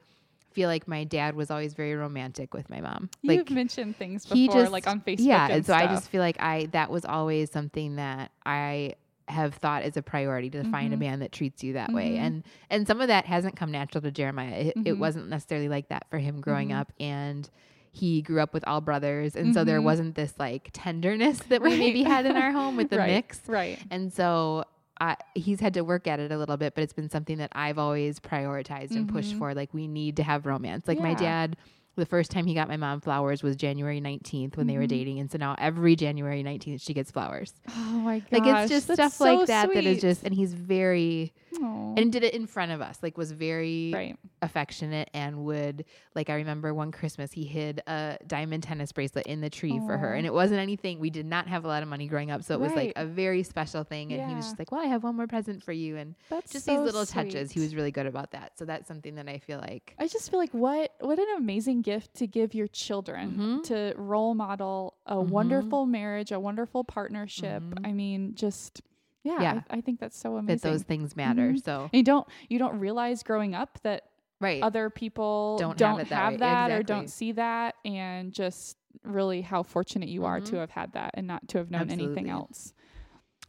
[0.52, 3.08] feel like my dad was always very romantic with my mom.
[3.22, 5.16] you've like mentioned things he before, just like on Facebook.
[5.20, 8.94] yeah, and and so I just feel like I that was always something that I
[9.28, 11.00] have thought is a priority to find a Mhm.
[11.00, 12.12] man that treats you that way.
[12.12, 12.18] Mhm.
[12.20, 14.54] And and some of that hasn't come natural to Jeremiah.
[14.54, 14.98] It, it Mhm.
[14.98, 16.80] wasn't necessarily like that for him growing Mhm.
[16.80, 17.48] up and
[17.92, 19.84] he grew up with all brothers and so there Mhm.
[19.84, 23.08] wasn't this like tenderness that we maybe had in our home with the right.
[23.10, 23.40] mix.
[23.48, 23.78] Right.
[23.90, 24.64] And so
[25.00, 27.50] I, he's had to work at it a little bit, but it's been something that
[27.54, 29.38] I've always prioritized and pushed Mhm.
[29.38, 29.54] for.
[29.54, 30.86] Like, we need to have romance.
[30.86, 31.56] Like, my dad,
[31.96, 34.88] the first time he got my mom flowers was January 19th when they were Mhm.
[34.88, 35.18] dating.
[35.20, 37.52] And so now every January 19th, she gets flowers.
[37.92, 38.30] Oh my gosh.
[38.32, 41.94] Like, it's just that's stuff so like that that is just, and he's very, Aw.
[41.96, 44.16] and did it in front of us, like, was very right.
[44.42, 45.84] affectionate and would,
[46.14, 49.98] like, I remember one Christmas, he hid a diamond tennis bracelet in the tree for
[49.98, 50.14] her.
[50.14, 52.42] And it wasn't anything, we did not have a lot of money growing up.
[52.42, 54.12] So it was like a very special thing.
[54.12, 55.96] And he was just like, well, I have one more present for you.
[55.96, 57.50] And That's just so these little touches.
[57.52, 58.52] He was really good about that.
[58.58, 61.79] So that's something that I feel like I just feel like what what an amazing
[61.82, 63.62] gift to give your children Mhm.
[63.64, 65.28] to role model a Mhm.
[65.28, 67.62] wonderful marriage, a wonderful partnership.
[67.62, 67.86] Mhm.
[67.86, 68.82] I mean, just
[69.22, 69.62] yeah, Yeah.
[69.70, 70.56] I, I think that's so amazing.
[70.56, 71.52] that those things matter.
[71.52, 71.62] Mhm.
[71.62, 74.04] So and you don't you don't realize growing up that
[74.40, 79.42] right, other people Don't don't, have that that or don't see that and just really
[79.42, 80.58] how fortunate you are to Mhm.
[80.60, 82.72] have had that and not to have known anything else.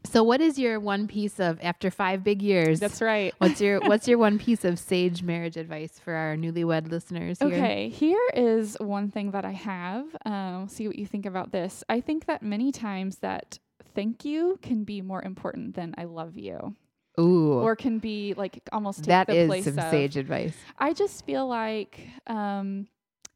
[0.04, 2.80] So what is your one piece of after five big years?
[2.80, 3.34] That's right.
[3.38, 7.48] what's your what's your one piece of sage marriage advice for our newlywed listeners here?
[7.50, 10.06] Okay, here is one thing that I have.
[10.26, 11.84] Um, see what you think about this.
[11.88, 13.60] I think that many times that
[13.94, 16.76] thank you can be more important than I love you,
[17.20, 19.92] Ooh, or can be like almost take that the is place some of.
[19.92, 20.56] sage advice.
[20.78, 22.88] I just feel like um,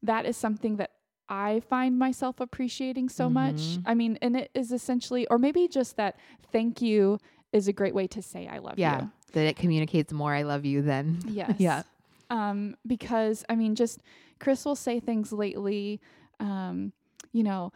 [0.02, 0.90] that is something that
[1.28, 3.56] I find myself appreciating so much.
[3.56, 3.82] Mhm.
[3.84, 6.16] I mean, and it is essentially, or maybe just that
[6.52, 7.18] thank you
[7.52, 9.02] is a great way to say I love Yeah.
[9.02, 9.10] you.
[9.32, 11.56] That it communicates more I love you than Yes.
[11.58, 11.82] Yeah.
[12.30, 14.00] Um, because I mean, just
[14.38, 16.00] Chris will say things lately.
[16.40, 16.92] Um,
[17.32, 17.72] you know,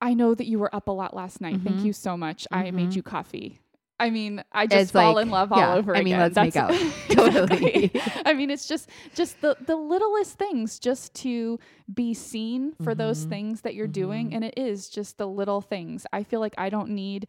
[0.00, 1.60] I know that you were up a lot last night.
[1.62, 1.84] Thank Mhm.
[1.84, 2.46] you so much.
[2.50, 2.96] I made Mhm.
[2.96, 3.60] you coffee.
[4.02, 6.32] I mean, I just It's fall like- in love all yeah, over I mean, again.
[6.34, 6.70] let's make out.
[7.12, 7.14] Exactly.
[7.16, 7.92] Totally.
[8.26, 11.58] I mean, it's just just the the littlest things, just to
[11.92, 13.28] be seen for those Mhm.
[13.28, 14.34] things that you're doing, Mhm.
[14.36, 16.06] and it is just the little things.
[16.12, 17.26] I feel like I don't need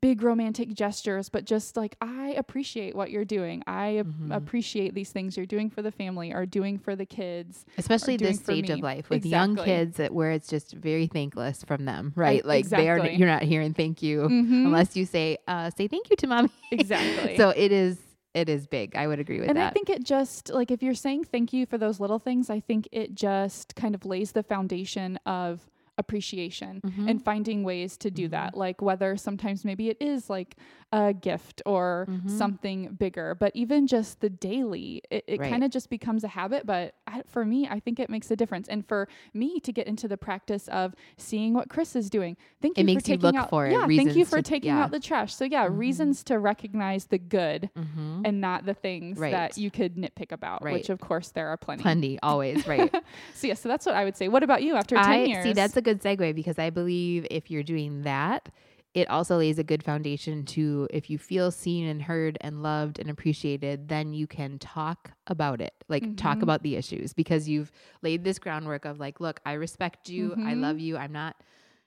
[0.00, 3.62] big romantic gestures, but just like I appreciate what you're doing.
[3.66, 4.34] I Mhm.
[4.34, 7.66] appreciate these things you're doing for the family or doing for the kids.
[7.76, 11.84] especially this stage of life with young kids that where it's just very thankless from
[11.84, 12.44] them, right?
[12.44, 14.64] like they are you're not hearing thank you Mhm.
[14.66, 16.50] unless you say uh say thank you to mommy.
[16.70, 17.36] Exactly.
[17.42, 17.98] so it is
[18.32, 18.96] it is big.
[18.96, 19.60] I would agree with and that.
[19.60, 22.50] And I think it just like if you're saying thank you for those little things,
[22.50, 27.08] I think it just kind of lays the foundation of appreciation Mhm.
[27.10, 28.30] and finding ways to do Mhm.
[28.32, 28.56] that.
[28.56, 30.56] Like whether sometimes maybe it is like
[30.92, 32.30] a gift or Mhm.
[32.30, 35.50] something bigger, but even just the daily, it, it Right.
[35.50, 36.66] kind of just becomes a habit.
[36.66, 38.68] But I, for me, I think it makes a difference.
[38.68, 42.78] And for me to get into the practice of seeing what Chris is doing, thank
[42.78, 44.42] It you makes for you taking look out, for it, yeah, thank you for to-
[44.42, 44.84] taking yeah.
[44.84, 45.34] out the trash.
[45.34, 45.78] So yeah, Mhm.
[45.78, 48.22] reasons to recognize the good Mhm.
[48.24, 49.32] and not the things Right.
[49.32, 50.74] that you could nitpick about, Right.
[50.74, 51.82] which of course there are plenty.
[51.82, 52.92] plenty always, right?
[53.34, 54.28] So yeah, so that's what I would say.
[54.28, 55.42] What about you after 10 I years?
[55.44, 58.48] see that's a good segue because I believe if you're doing that,
[58.94, 62.98] it also lays a good foundation to if you feel seen and heard and loved
[63.00, 65.74] and appreciated, then you can talk about it.
[65.88, 66.42] Like talk Mhm.
[66.42, 67.72] about the issues because you've
[68.02, 70.60] laid this groundwork of like, look, I respect you, I Mhm.
[70.60, 71.36] love you, I'm not,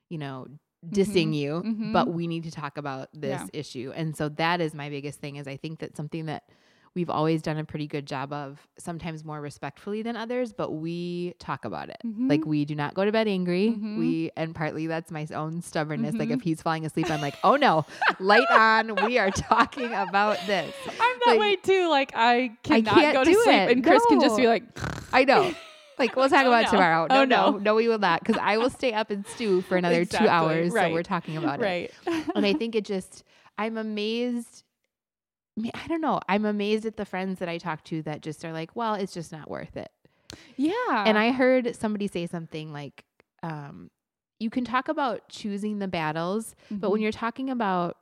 [0.09, 0.47] you know,
[0.85, 1.33] dissing Mhm.
[1.33, 1.91] you, Mhm.
[1.93, 3.47] but we need to talk about this Yeah.
[3.53, 3.91] issue.
[3.95, 6.43] And so that is my biggest thing is I think that something that
[6.97, 11.35] we've always done a pretty good job of, sometimes more respectfully than others, but we
[11.37, 11.97] talk about it.
[12.03, 12.45] Like Mhm.
[12.47, 13.69] we do not go to bed angry.
[13.77, 13.99] Mhm.
[13.99, 16.15] We and partly that's my own stubbornness.
[16.15, 16.37] Like Mhm.
[16.37, 17.85] if he's falling asleep, I'm like, oh no,
[18.19, 18.95] light on.
[19.05, 20.73] We are talking about this.
[20.99, 21.87] I'm that like- way too.
[21.87, 23.71] Like I cannot can't go to do sleep it.
[23.71, 24.63] and Chris can just be like
[25.13, 25.53] I know.
[25.99, 26.71] Like we'll talk Oh, about no.
[26.71, 27.07] tomorrow.
[27.09, 27.57] No, Oh, no, no.
[27.57, 28.21] no, we will not.
[28.23, 30.71] Because I will stay up and stew for another Exactly, two hours.
[30.73, 30.89] right.
[30.89, 31.63] So we're talking about it.
[31.63, 31.91] right.
[32.35, 33.23] And I think it just
[33.57, 34.63] I'm amazed.
[35.73, 36.19] I don't know.
[36.29, 39.13] I'm amazed at the friends that I talk to that just are like, well, it's
[39.13, 39.89] just not worth it.
[40.57, 40.73] yeah.
[41.05, 43.05] and I heard somebody say something like,
[43.43, 43.89] um,
[44.39, 47.03] you can talk about choosing the battles, but when Mhm.
[47.03, 47.97] you're talking about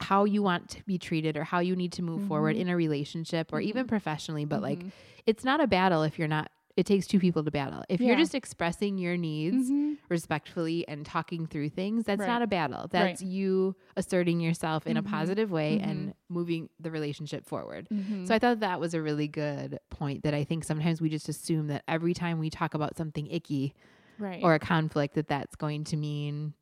[0.00, 2.60] how you want to be treated or how you need to move forward Mhm.
[2.60, 3.88] in a relationship or even Mhm.
[3.88, 4.90] professionally, but like Mhm.
[5.26, 7.82] it's not a battle if you're not, it takes two people to battle.
[7.88, 9.96] If you're just expressing your needs Mhm.
[10.10, 12.26] respectfully and talking through things, that's Right.
[12.28, 12.86] not a battle.
[12.90, 15.06] That's you asserting yourself in a Mhm.
[15.10, 15.86] positive way Mhm.
[15.90, 17.88] and moving the relationship forward.
[17.90, 18.26] Mhm.
[18.28, 21.28] So I thought that was a really good point that I think sometimes we just
[21.30, 23.72] assume that every time we talk about something icky
[24.18, 24.42] right.
[24.42, 26.52] or a conflict that that's going to mean,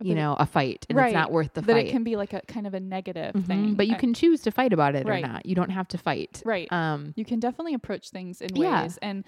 [0.00, 1.86] you know, a fight and it's not worth the that fight.
[1.86, 3.46] it can be like a kind of a negative Mhm.
[3.46, 3.74] thing.
[3.74, 5.24] But you I- can choose to fight about it Right.
[5.24, 5.46] or not.
[5.46, 6.42] You don't have to fight.
[6.44, 6.70] right.
[6.72, 8.82] Um you can definitely approach things in Yeah.
[8.82, 9.24] ways and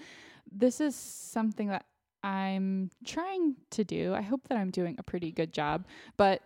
[0.51, 1.85] this is something that
[2.23, 5.85] i'm trying to do i hope that i'm doing a pretty good job
[6.17, 6.41] but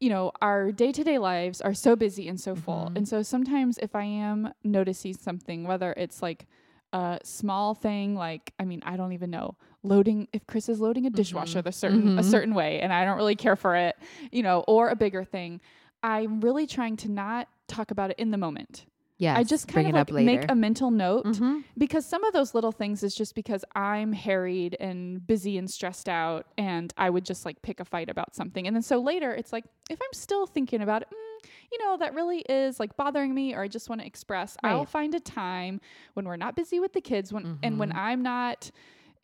[0.00, 2.96] you know our day-to-day lives are so busy and so full Mhm.
[2.96, 6.46] and so sometimes if i am noticing something whether it's like
[6.92, 11.06] a small thing like i mean i don't even know loading if chris is loading
[11.06, 11.64] a dishwasher Mhm.
[11.64, 12.30] the certain a Mhm.
[12.30, 13.96] certain way and i don't really care for it
[14.30, 15.60] you know or a bigger thing
[16.02, 18.84] i'm really trying to not talk about it in the moment
[19.18, 21.64] yes, I just kind of like make a mental note Mhm.
[21.78, 26.08] because some of those little things is just because I'm harried and busy and stressed
[26.08, 28.66] out, and I would just like pick a fight about something.
[28.66, 31.96] And then so later, it's like, if I'm still thinking about it, mm, you know,
[31.98, 35.20] that really is like bothering me, or I just want to express, I'll find a
[35.20, 35.80] time
[36.14, 37.96] when we're not busy with the kids, when and when Mhm.
[37.96, 38.70] I'm not,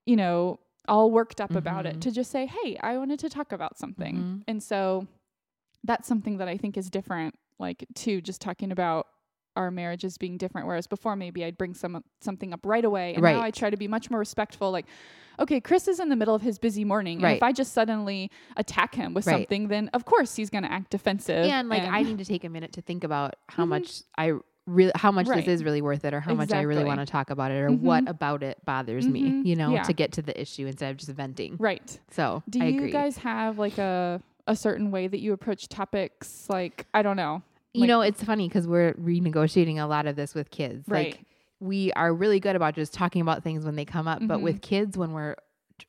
[0.06, 2.00] you know, all worked up about it, Mhm.
[2.02, 4.16] to just say, hey, I wanted to talk about something.
[4.16, 4.42] Mhm.
[4.48, 5.06] And so
[5.84, 9.06] that's something that I think is different, like, to just talking about
[9.56, 10.66] our marriages being different.
[10.66, 13.14] Whereas before, maybe I'd bring some something up right away.
[13.14, 14.70] And now I try to be much more respectful.
[14.70, 14.86] Like,
[15.38, 17.16] okay, Chris is in the middle of his busy morning.
[17.18, 17.36] And Right.
[17.36, 19.34] if I just suddenly attack him with Right.
[19.36, 21.46] something, then of course he's going to act defensive.
[21.46, 23.68] and like I need to take a minute to think about how Mhm.
[23.68, 24.32] much I
[24.66, 25.44] really how much Right.
[25.44, 27.56] this is really worth it or how much I really want to talk about it
[27.60, 28.10] or what Mhm.
[28.10, 29.46] about it bothers me, Mhm.
[29.46, 29.82] you know, Yeah.
[29.82, 31.56] to get to the issue instead of just venting.
[31.58, 31.98] right.
[32.10, 32.90] So Do I you agree.
[32.92, 36.48] guys have like a, a certain way that you approach topics?
[36.48, 37.42] Like, I don't know.
[37.72, 40.88] You like- know, it's funny because we're renegotiating a lot of this with kids.
[40.88, 41.12] Right.
[41.16, 41.24] Like
[41.60, 44.42] we are really good about just talking about things when they come up, but Mhm.
[44.42, 45.36] with kids, when we're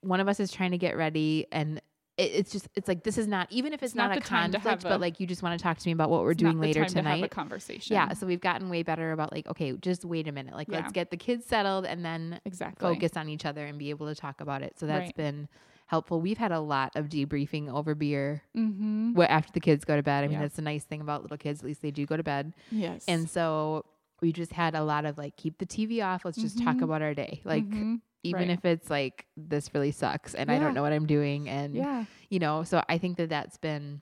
[0.01, 1.81] one of us is trying to get ready and
[2.17, 4.21] it, it's just it's like this is not even if it's, It's not not, a
[4.21, 6.59] conflict, a- but like you just want to talk to me about what we're doing
[6.59, 7.31] later time to have a tonight.
[7.31, 7.93] conversation.
[7.93, 10.53] Yeah, so we've gotten way better about like, okay, just wait a minute.
[10.53, 10.79] Like Yeah.
[10.79, 12.85] let's get the kids settled and then exactly.
[12.93, 14.77] focus on each other and be able to talk about it.
[14.77, 15.15] So that's Right.
[15.15, 15.47] been
[15.91, 16.19] helpful.
[16.21, 19.21] We've had a lot of debriefing over beer Mm-hmm.
[19.21, 20.23] after the kids go to bed.
[20.23, 20.41] I mean, Yeah.
[20.43, 21.59] that's the nice thing about little kids.
[21.59, 22.53] At least they do go to bed.
[22.71, 23.03] Yes.
[23.07, 23.85] And so
[24.21, 26.23] we just had a lot of like, keep the TV off.
[26.25, 26.83] Let's just talk Mhm.
[26.83, 27.41] about our day.
[27.43, 27.99] Like, Mhm.
[28.23, 28.49] even right.
[28.51, 31.49] if it's like, this really sucks and I don't know what I'm doing.
[31.49, 32.05] And, yeah.
[32.29, 34.01] you know, so I think that that's been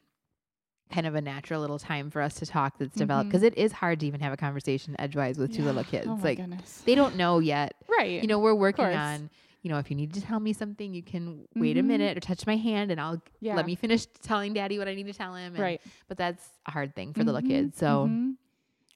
[0.91, 3.71] kind of a natural little time for us to talk that's developed because it is
[3.71, 6.07] hard to even have a conversation edgewise with two little kids.
[6.07, 6.81] Oh like, goodness.
[6.85, 7.73] they don't know yet.
[7.87, 8.21] right.
[8.21, 9.29] You know, we're working on,
[9.61, 11.85] you know, if you need to tell me something, you can wait a Mhm.
[11.87, 13.55] minute or touch my hand and I'll yeah.
[13.55, 15.53] let me finish telling daddy what I need to tell him.
[15.55, 15.81] And, right.
[16.07, 17.51] But that's a hard thing for the little Mhm.
[17.51, 17.77] kids.
[17.77, 18.35] So, Mhm.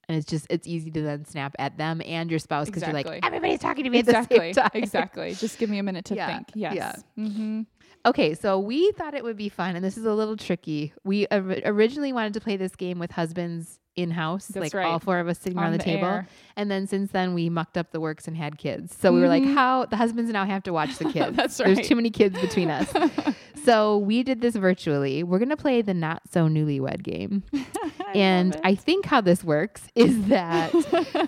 [0.07, 2.93] and it's just, it's easy to then snap at them and your spouse because you're
[2.93, 4.37] like, everybody's talking to me exactly.
[4.37, 4.71] at the same time.
[4.73, 5.33] exactly.
[5.33, 6.27] Just give me a minute to Yeah.
[6.33, 6.47] think.
[6.55, 6.75] Yes.
[6.75, 6.95] Yeah.
[7.17, 7.61] Mm-hmm.
[8.05, 10.91] Okay, so we thought it would be fun, and this is a little tricky.
[11.05, 15.19] We or- originally wanted to play this game with husbands in house, like all four
[15.19, 16.05] of us sitting On around the, the table.
[16.07, 16.27] air.
[16.55, 18.95] And then since then, we mucked up the works and had kids.
[18.99, 19.53] So we were like, Mhm.
[19.53, 21.35] how the husbands now have to watch the kids.
[21.37, 22.91] That's There's too many kids between us.
[23.65, 25.23] so we did this virtually.
[25.23, 27.43] We're gonna play the not so newlywed game.
[28.15, 30.73] and I think how this works is that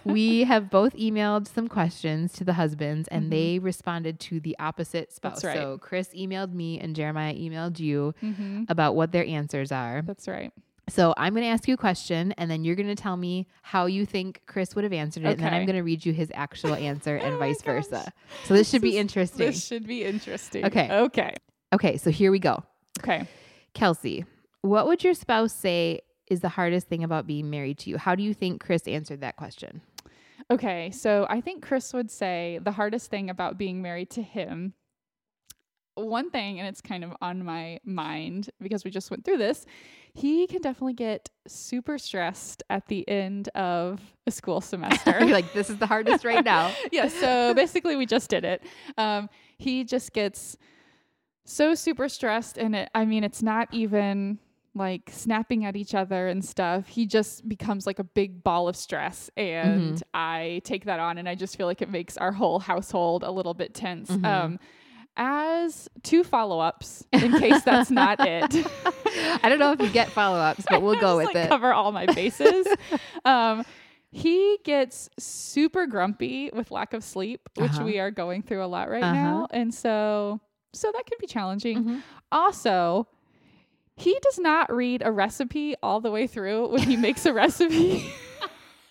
[0.04, 3.30] we have both emailed some questions to the husbands and Mhm.
[3.30, 5.44] they responded to the opposite spouse.
[5.44, 5.56] Right.
[5.56, 10.02] So Chris emailed me and Jeremiah emailed you hmm about what their answers are.
[10.02, 10.52] That's right.
[10.88, 13.48] So I'm going to ask you a question and then you're going to tell me
[13.64, 15.32] how you think Chris would have answered it.
[15.32, 18.12] And then I'm going to read you his actual answer and Oh vice versa.
[18.44, 19.46] So this should This be is- interesting.
[19.48, 20.66] This should be interesting.
[20.66, 20.90] Okay.
[20.92, 21.34] Okay.
[21.74, 22.64] Okay, so here we go.
[23.00, 23.28] Okay.
[23.74, 24.26] Kelsey,
[24.62, 27.98] what would your spouse say is the hardest thing about being married to you?
[27.98, 29.82] How do you think Chris answered that question?
[30.52, 30.92] Okay.
[30.92, 34.74] So I think Chris would say the hardest thing about being married to him.
[35.96, 39.66] One thing, and it's kind of on my mind because we just went through this,
[40.14, 45.14] he can definitely get super stressed at the end of a school semester.
[45.26, 46.74] Like, this is the hardest right now.
[46.92, 48.62] yeah, so basically we just did it.
[48.98, 50.58] Um, he just gets
[51.46, 54.40] so super stressed and it I mean it's not even
[54.74, 56.88] like snapping at each other and stuff.
[56.88, 61.30] He just becomes like a big ball of stress and I take that on and
[61.30, 64.10] I just feel like it makes our whole household a little bit tense.
[64.12, 64.26] Mhm.
[64.26, 64.60] Um
[65.18, 68.54] as two follow-ups in case that's not it.
[69.44, 71.50] I don't know if you get follow ups, but we'll go with like, it.
[71.50, 72.68] Cover all my bases.
[73.26, 73.64] um,
[74.12, 77.84] he gets super grumpy with lack of sleep, which Uh-huh.
[77.86, 79.14] we are going through a lot right Uh-huh.
[79.14, 80.40] now, and so
[80.74, 81.84] so that can be challenging.
[81.84, 82.02] Mhm.
[82.32, 83.08] Also,
[83.96, 88.12] he does not read a recipe all the way through when he makes a recipe.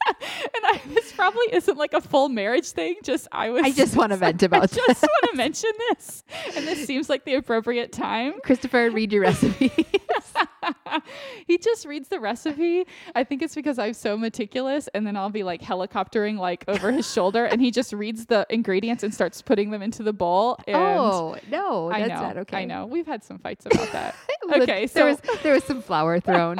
[0.06, 2.96] and I, this probably isn't like a full marriage thing.
[3.02, 3.62] Just I was.
[3.62, 4.76] I just want to vent about I this.
[4.86, 6.24] just want to mention this,
[6.56, 8.34] and this seems like the appropriate time.
[8.44, 9.72] Christopher, read your recipe.
[11.46, 12.86] he just reads the recipe.
[13.14, 16.92] I think it's because I'm so meticulous, and then I'll be like helicoptering like over
[16.92, 20.58] his shoulder, and he just reads the ingredients and starts putting them into the bowl.
[20.66, 22.58] And oh no, I that's know, not okay.
[22.58, 22.86] I know.
[22.86, 24.14] We've had some fights about that.
[24.44, 26.58] Okay, there was there was some flour thrown.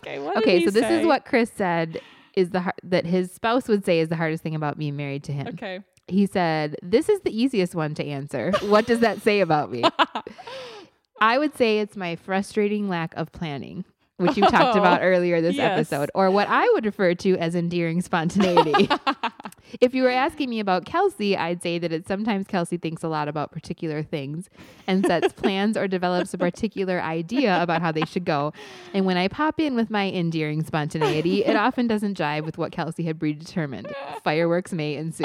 [0.00, 1.00] okay, okay, so this say?
[1.00, 2.00] is what Chris said
[2.34, 5.24] is the har- that his spouse would say is the hardest thing about being married
[5.24, 5.48] to him.
[5.48, 5.80] Okay.
[6.08, 8.52] He said, "This is the easiest one to answer.
[8.62, 9.84] What does that say about me?"
[11.20, 13.84] I would say it's my frustrating lack of planning,
[14.22, 15.72] which you talked Oh, about earlier this yes.
[15.72, 18.88] episode, or what I would refer to as endearing spontaneity.
[19.80, 23.08] if you were asking me about Kelsey, I'd say that it's sometimes Kelsey thinks a
[23.08, 24.48] lot about particular things
[24.86, 28.52] and sets plans or develops a particular idea about how they should go.
[28.94, 32.72] And when I pop in with my endearing spontaneity, it often doesn't jive with what
[32.72, 33.92] Kelsey had predetermined.
[34.24, 35.24] Fireworks may ensue.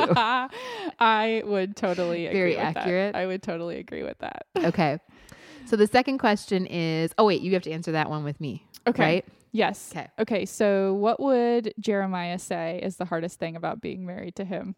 [0.99, 2.77] I would totally agree Very with that.
[2.77, 3.15] accurate.
[3.15, 4.45] I would totally agree with that.
[4.57, 4.99] Okay.
[5.65, 8.65] So the second question is oh, wait, you have to answer that one with me.
[8.87, 9.03] Okay.
[9.03, 9.25] Right?
[9.51, 9.91] Yes.
[9.93, 10.07] 'Kay.
[10.19, 10.45] Okay.
[10.45, 14.75] So, what would Jeremiah say is the hardest thing about being married to him?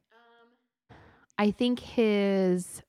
[1.37, 2.81] I think his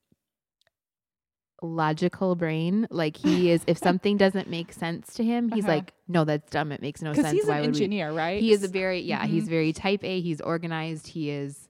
[1.63, 5.75] logical brain, like he is, if something doesn't make sense to him, he's Uh-huh.
[5.77, 6.73] like, no, that's dumb.
[6.73, 7.19] It makes no sense.
[7.19, 7.77] Because he's Why an would we?
[7.85, 8.41] engineer, right?
[8.41, 9.51] He is a very, yeah, he's Mhm.
[9.51, 10.21] very type A.
[10.21, 11.09] He's organized.
[11.09, 11.69] He is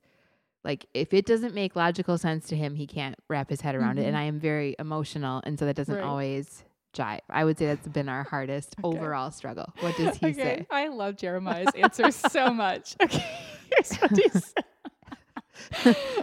[0.62, 3.98] like, if it doesn't make logical sense to him, he can't wrap his head around
[3.98, 4.03] it.
[4.03, 4.09] Mhm.
[4.09, 5.40] And I am very emotional.
[5.44, 6.05] And so that doesn't Right.
[6.05, 6.64] always
[6.95, 7.20] jive.
[7.30, 8.99] I would say that's been our hardest Okay.
[8.99, 9.72] overall struggle.
[9.80, 10.34] What does he okay.
[10.34, 10.66] say?
[10.70, 12.97] I love Jeremiah's answer so much.
[13.03, 13.24] Okay.
[13.70, 14.64] Here's what he said.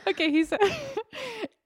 [0.07, 0.59] okay, he said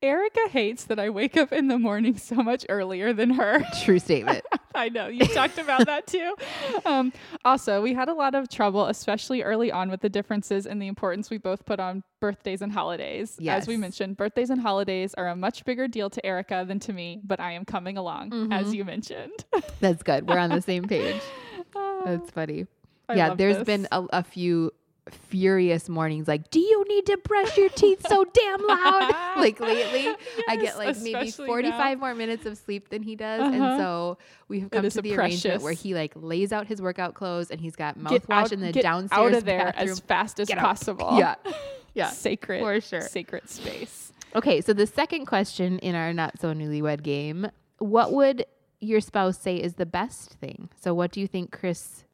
[0.02, 3.64] Erica hates that I wake up in the morning so much earlier than her.
[3.84, 4.44] True statement.
[4.74, 6.36] I know you talked about that too.
[6.86, 7.14] Um,
[7.46, 10.88] also, we had a lot of trouble, especially early on, with the differences and the
[10.88, 13.38] importance we both put on birthdays and holidays.
[13.48, 16.94] As we mentioned, birthdays and holidays are a much bigger deal to Erica than to
[16.94, 18.74] me, but I am coming along, as Mhm.
[18.76, 19.46] you mentioned.
[19.80, 20.28] That's good.
[20.28, 21.22] We're on the same page.
[22.06, 22.66] That's funny.
[23.10, 23.66] I yeah, there's this.
[23.66, 24.72] been a, a few
[25.10, 30.08] furious mornings like do you need to brush your teeth so damn loud like lately
[30.48, 33.78] i get like maybe especially 45 more minutes of sleep than he does and Uh-huh.
[33.80, 37.60] so we've come to the arrangement where he like lays out his workout clothes and
[37.60, 40.50] he's got mouthwash out, in the get downstairs out of there bathroom as fast as
[40.52, 41.18] possible.
[41.18, 41.34] yeah
[41.96, 42.60] yeah Sacred.
[42.62, 43.02] for sure.
[43.02, 44.14] Sacred space.
[44.36, 47.50] Okay, so the second question in our not so newlywed game,
[47.80, 48.46] what would
[48.80, 50.70] your spouse say is the best thing?
[50.80, 52.06] So what do you think Chris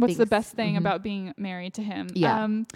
[0.00, 0.78] What's the best thing mhm.
[0.78, 2.08] about being married to him?
[2.14, 2.42] Yeah.
[2.44, 2.66] Um,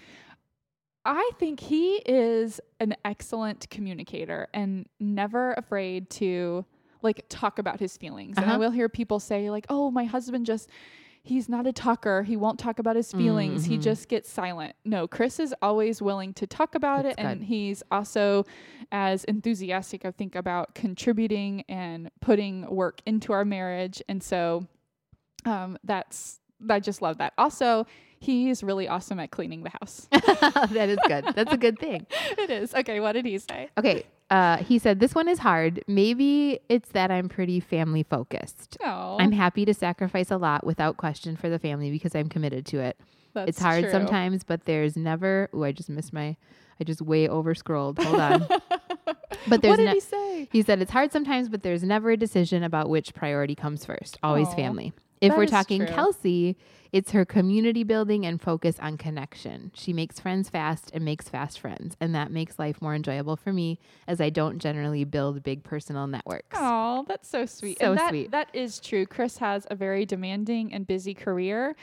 [1.04, 6.64] I think he is an excellent communicator and never afraid to
[7.02, 8.36] like talk about his feelings.
[8.36, 8.58] And I Uh-huh.
[8.60, 10.68] will hear people say like, "Oh, my husband just
[11.24, 12.22] he's not a talker.
[12.24, 13.64] He won't talk about his feelings.
[13.64, 13.82] He Mhm.
[13.82, 17.82] just gets silent." No, Chris is always willing to talk about That's it and he's
[17.90, 18.44] also
[18.92, 24.00] as enthusiastic I think about contributing and putting work into our marriage.
[24.08, 24.68] And so
[25.44, 26.38] um that's
[26.68, 27.32] I just love that.
[27.38, 27.86] Also,
[28.18, 30.08] he's really awesome at cleaning the house.
[30.10, 31.24] that is good.
[31.34, 32.06] That's a good thing.
[32.38, 32.74] it is.
[32.74, 33.68] Okay, what did he say?
[33.76, 34.04] Okay.
[34.30, 35.84] Uh, he said, This one is hard.
[35.86, 38.78] Maybe it's that I'm pretty family focused.
[38.82, 42.64] Oh, I'm happy to sacrifice a lot without question for the family because I'm committed
[42.66, 42.98] to it.
[43.34, 43.90] that's it's hard true.
[43.90, 45.50] sometimes, but there's never.
[45.52, 46.36] Oh, I just missed my.
[46.80, 47.98] I just way over scrolled.
[47.98, 48.48] Hold on.
[49.48, 50.48] But there's what did ne- he say?
[50.52, 54.18] He said it's hard sometimes, but there's never a decision about which priority comes first.
[54.22, 54.92] Always Aw, family.
[55.22, 55.94] If that we're talking true.
[55.94, 56.56] Kelsey,
[56.92, 59.70] it's her community building and focus on connection.
[59.74, 63.52] She makes friends fast and makes fast friends, and that makes life more enjoyable for
[63.52, 66.56] me as I don't generally build big personal networks.
[66.60, 67.78] Oh, that's so sweet.
[67.78, 68.30] So and that, sweet.
[68.32, 69.06] That is true.
[69.06, 71.76] Chris has a very demanding and busy career,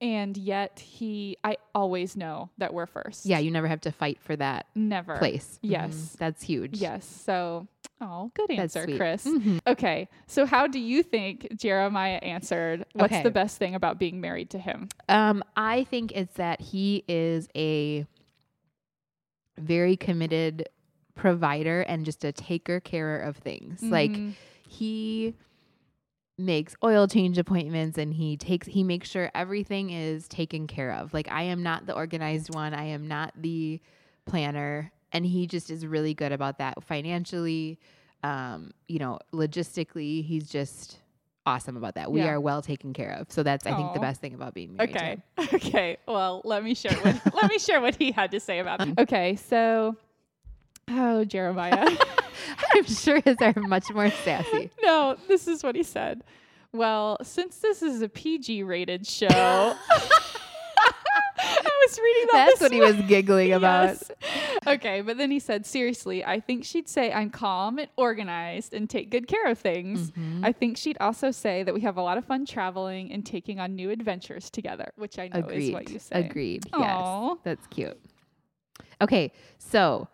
[0.00, 3.24] and yet he, I always know that we're first.
[3.26, 5.16] Yeah, you never have to fight for that never.
[5.16, 5.58] place.
[5.64, 5.70] Mhm.
[5.70, 6.16] Yes.
[6.18, 6.78] That's huge.
[6.78, 7.04] Yes.
[7.06, 7.66] So,
[8.00, 8.86] oh, good answer.
[8.96, 9.24] Chris.
[9.26, 9.60] Mhm.
[9.66, 10.08] Okay.
[10.26, 12.84] So, how do you think Jeremiah answered?
[12.92, 13.22] What's Okay.
[13.22, 14.88] the best thing about being married to him?
[15.08, 18.06] Um, I think it's that he is a
[19.58, 20.68] very committed
[21.14, 23.82] provider and just a taker carer of things.
[23.82, 24.34] Like Mhm.
[24.68, 25.34] he
[26.38, 31.14] makes oil change appointments and he takes he makes sure everything is taken care of.
[31.14, 32.74] Like I am not the organized one.
[32.74, 33.80] I am not the
[34.26, 37.78] planner and he just is really good about that financially
[38.22, 40.98] um you know logistically he's just
[41.46, 42.10] awesome about that.
[42.10, 42.32] We Yeah.
[42.32, 43.30] are well taken care of.
[43.30, 45.22] So that's I think the best thing about being married Okay.
[45.54, 45.96] Okay.
[46.06, 48.98] Well, let me share what let me share what he had to say about that.
[48.98, 49.36] Okay.
[49.36, 49.96] So,
[50.90, 51.88] oh, Jeremiah.
[52.74, 54.70] I'm sure his are much more sassy.
[54.82, 56.22] no, this is what he said.
[56.72, 59.74] Well, since this is a PG rated show, I
[61.86, 62.46] was reading that.
[62.48, 63.88] That's what he was giggling about.
[63.88, 64.10] Yes.
[64.66, 68.90] Okay, but then he said, seriously, I think she'd say I'm calm and organized and
[68.90, 70.10] take good care of things.
[70.10, 70.40] Mhm.
[70.44, 73.60] I think she'd also say that we have a lot of fun traveling and taking
[73.60, 75.68] on new adventures together, which I know Agreed.
[75.68, 76.20] is what you say.
[76.26, 76.66] Agreed.
[76.72, 77.28] Aw.
[77.28, 77.38] Yes.
[77.44, 77.98] That's cute.
[79.00, 80.08] Okay, so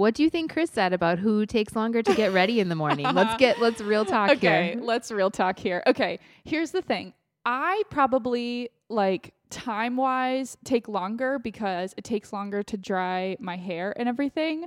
[0.00, 2.74] what do you think Chris said about who takes longer to get ready in the
[2.74, 3.04] morning?
[3.14, 4.82] let's get let's real talk okay, here.
[4.82, 5.82] let's real talk here.
[5.86, 7.12] Okay, here's the thing.
[7.44, 13.92] I probably like time wise take longer because it takes longer to dry my hair
[13.94, 14.64] and everything.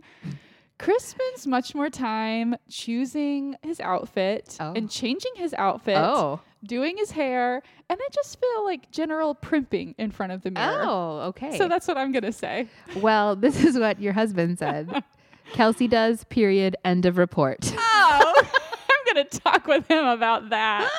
[0.77, 4.73] Chris spends much more time choosing his outfit Oh.
[4.75, 6.41] and changing his outfit, Oh.
[6.63, 10.83] doing his hair, and I just feel like general primping in front of the mirror.
[10.83, 11.57] Oh, okay.
[11.57, 12.67] So that's what I'm gonna say.
[12.97, 15.03] well, this is what your husband said.
[15.51, 17.73] Kelsey does, period, end of report.
[18.05, 18.43] Oh,
[18.89, 20.89] I'm gonna talk with him about that.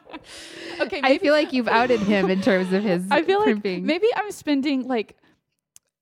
[0.80, 3.86] okay, I feel like you've outed him in terms of his I feel like primping.
[3.86, 5.16] maybe I'm spending like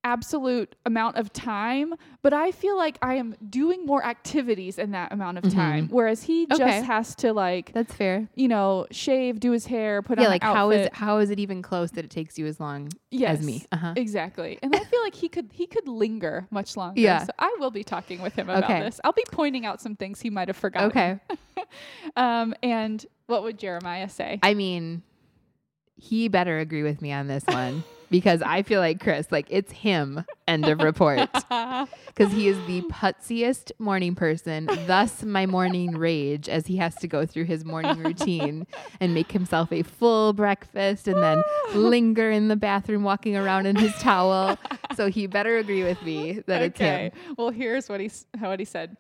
[0.05, 5.13] absolute amount of time, but I feel like I am doing more activities in that
[5.13, 5.89] amount of time.
[5.91, 6.57] Whereas he Okay.
[6.57, 8.29] just has to like, That's fair.
[8.35, 11.31] you know, shave, do his hair, put Yeah, on like how is it, how is
[11.31, 13.65] it even close that it takes you as long yes, as me?
[13.73, 13.95] Uh-huh.
[13.97, 14.59] Exactly.
[14.63, 17.01] And I feel like he could he could linger much longer.
[17.01, 17.25] Yeah.
[17.27, 18.81] So I will be talking with him about Okay.
[18.81, 19.01] this.
[19.05, 20.89] I'll be pointing out some things he might have forgotten.
[20.91, 21.19] Okay.
[22.17, 24.41] Um and what would Jeremiah say?
[24.43, 25.03] I mean,
[25.97, 29.73] he better agree with me on this one because I feel like Chris, like it's
[29.73, 31.29] him, end of report.
[32.15, 37.09] Because he is the putziest morning person, thus my morning rage as he has to
[37.09, 38.67] go through his morning routine
[39.01, 41.43] and make himself a full breakfast and then
[41.75, 44.59] linger in the bathroom walking around in his towel.
[44.95, 47.13] So he better agree with me that it's him.
[47.39, 48.99] Well, here's what he what he said.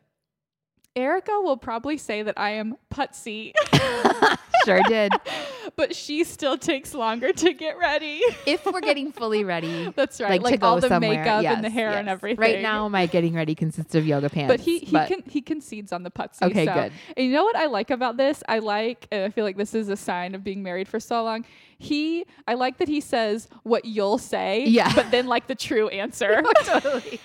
[0.96, 3.52] Erica will probably say that I am putzy.
[4.64, 5.12] sure did.
[5.76, 8.22] but she still takes longer to get ready.
[8.46, 10.30] If we're getting fully ready, That's right.
[10.30, 12.40] like, Like, to go all the somewhere, makeup and the yes, hair and everything.
[12.40, 14.52] Right now, my getting ready consists of yoga pants.
[14.52, 16.42] But he he can he concedes on the putzy.
[16.42, 16.74] Okay, so.
[16.74, 16.92] good.
[17.16, 18.42] And you know what I like about this?
[18.48, 21.22] I like and I feel like this is a sign of being married for so
[21.22, 21.44] long.
[21.78, 24.92] He I like that he says what you'll say, Yeah.
[24.94, 26.42] but then like the true answer.
[26.54, 27.20] Oh, totally.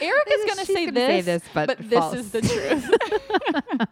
[0.00, 3.88] Eric is gonna say gonna this, say this, but but this is the truth.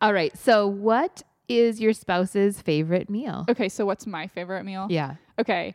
[0.00, 0.36] All right.
[0.36, 3.44] So, what is your spouse's favorite meal?
[3.48, 4.86] okay, so what's my favorite meal?
[4.90, 5.14] Yeah.
[5.38, 5.74] Okay.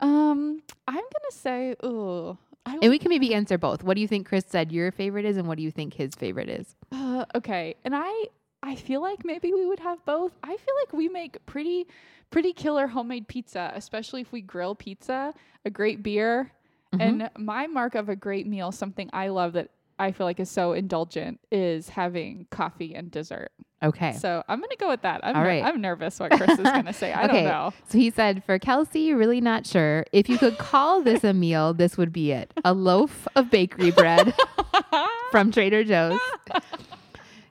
[0.00, 3.82] Um, I'm gonna say, oh, And we can maybe answer both.
[3.82, 6.14] What do you think Chris said your favorite is, and what do you think his
[6.14, 6.74] favorite is?
[6.92, 8.26] Uh, okay, and I
[8.62, 10.32] I feel like maybe we would have both.
[10.42, 11.86] I feel like we make pretty
[12.30, 16.52] pretty killer homemade pizza, especially if we grill pizza, a great beer,
[16.94, 17.20] Mm-hmm.
[17.20, 19.70] and my mark of a great meal, something I love that
[20.00, 23.52] I feel like is so indulgent, is having coffee and dessert.
[23.82, 24.12] Okay.
[24.14, 25.20] So I'm gonna go with that.
[25.22, 27.12] I'm All ner- I'm nervous what Chris is gonna say.
[27.12, 27.32] I okay.
[27.34, 27.72] don't know.
[27.88, 30.06] So he said, for Kelsey, really not sure.
[30.12, 33.90] If you could call this a meal, this would be it a loaf of bakery
[33.90, 34.34] bread
[35.30, 36.18] from Trader Joe's,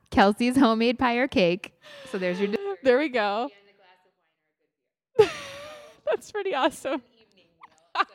[0.10, 1.74] Kelsey's homemade pie or cake.
[2.12, 2.50] So there's your.
[2.84, 3.50] There we go.
[5.18, 7.04] That's pretty awesome.
[7.93, 8.08] that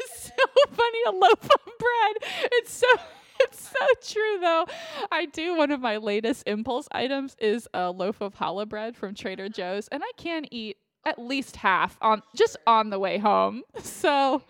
[0.00, 0.98] is so funny.
[1.06, 2.30] A loaf of bread.
[2.52, 2.86] It's so
[3.40, 4.66] it's so true though.
[5.10, 9.14] I do one of my latest impulse items is a loaf of challah bread from
[9.14, 13.62] Trader Joe's, and I can eat at least half on just on the way home.
[13.82, 14.42] So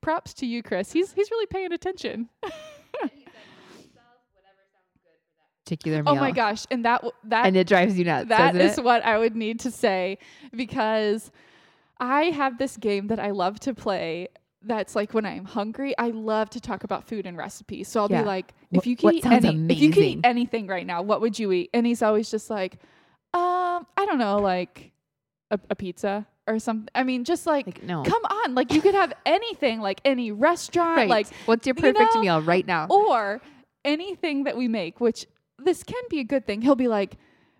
[0.00, 0.92] props to you, Chris.
[0.92, 2.28] He's he's really paying attention.
[5.64, 6.12] particular meal.
[6.12, 6.64] Oh my gosh.
[6.70, 8.28] And that that And it drives you nuts.
[8.28, 8.84] That is it?
[8.84, 10.18] what I would need to say
[10.54, 11.32] because
[11.98, 14.28] I have this game that I love to play.
[14.66, 17.88] That's like when I'm hungry, I love to talk about food and recipes.
[17.88, 18.22] So I'll Yeah.
[18.22, 21.20] be like, if you could eat any, if you could eat anything right now, what
[21.20, 21.70] would you eat?
[21.72, 22.74] And he's always just like,
[23.32, 24.90] um, I don't know, like
[25.50, 26.88] a, a pizza or something.
[26.94, 28.02] I mean, just like, Like, no.
[28.02, 31.08] come on, like you could have anything, like any restaurant, Right.
[31.10, 32.86] like what's your you perfect know, meal right now?
[32.88, 33.40] or
[33.84, 35.26] anything that we make, which
[35.58, 36.60] this can be a good thing.
[36.62, 37.16] He'll be like,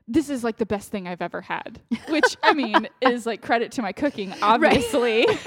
[0.09, 3.71] this is like the best thing I've ever had, which I mean is like credit
[3.73, 5.27] to my cooking, obviously.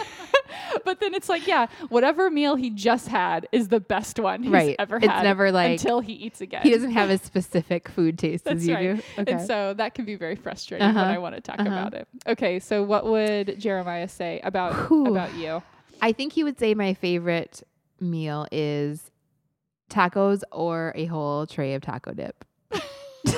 [0.85, 4.51] but then it's like, yeah, whatever meal he just had is the best one he's
[4.51, 4.75] Right.
[4.79, 5.23] ever It's had.
[5.23, 6.61] never like- until he eats again.
[6.63, 8.95] He doesn't have a specific food taste That's as you right.
[8.97, 9.03] do.
[9.21, 9.31] Okay.
[9.31, 11.11] And so that can be very frustrating when Uh-huh.
[11.13, 11.69] I want to talk Uh-huh.
[11.69, 12.07] about it.
[12.27, 15.07] Okay, so what would Jeremiah say about Whew.
[15.07, 15.61] about you?
[16.01, 17.63] I think he would say my favorite
[17.99, 19.11] meal is
[19.89, 22.45] tacos or a whole tray of taco dip.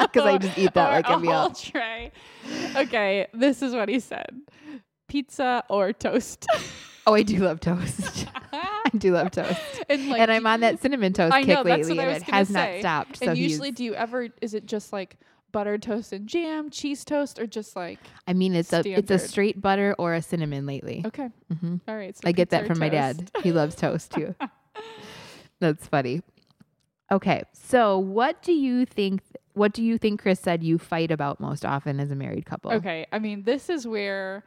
[0.00, 1.50] Because I just eat that Or like a, whole meal.
[1.50, 2.12] tray.
[2.74, 4.40] Okay, this is what he said:
[5.10, 6.46] pizza or toast.
[7.06, 8.26] Oh, I do love toast.
[8.52, 9.58] I do love toast.
[9.88, 12.50] and like, and I'm on that cinnamon toast I kick know, lately, and it has
[12.50, 13.16] not stopped.
[13.16, 14.28] So and usually, do you ever?
[14.42, 15.16] Is it just like
[15.50, 17.98] buttered toast and jam, cheese toast, or just like
[18.28, 21.02] I mean, it's a it's a straight butter or a cinnamon lately.
[21.06, 21.30] okay,
[21.60, 22.14] hmm all right?
[22.14, 23.30] So I get that from my dad.
[23.42, 24.34] He loves toast too.
[25.58, 26.22] That's funny.
[27.10, 29.22] Okay, so what do you think?
[29.54, 32.72] What do you think Chris said you fight about most often as a married couple?
[32.72, 34.44] Okay, I mean, this is where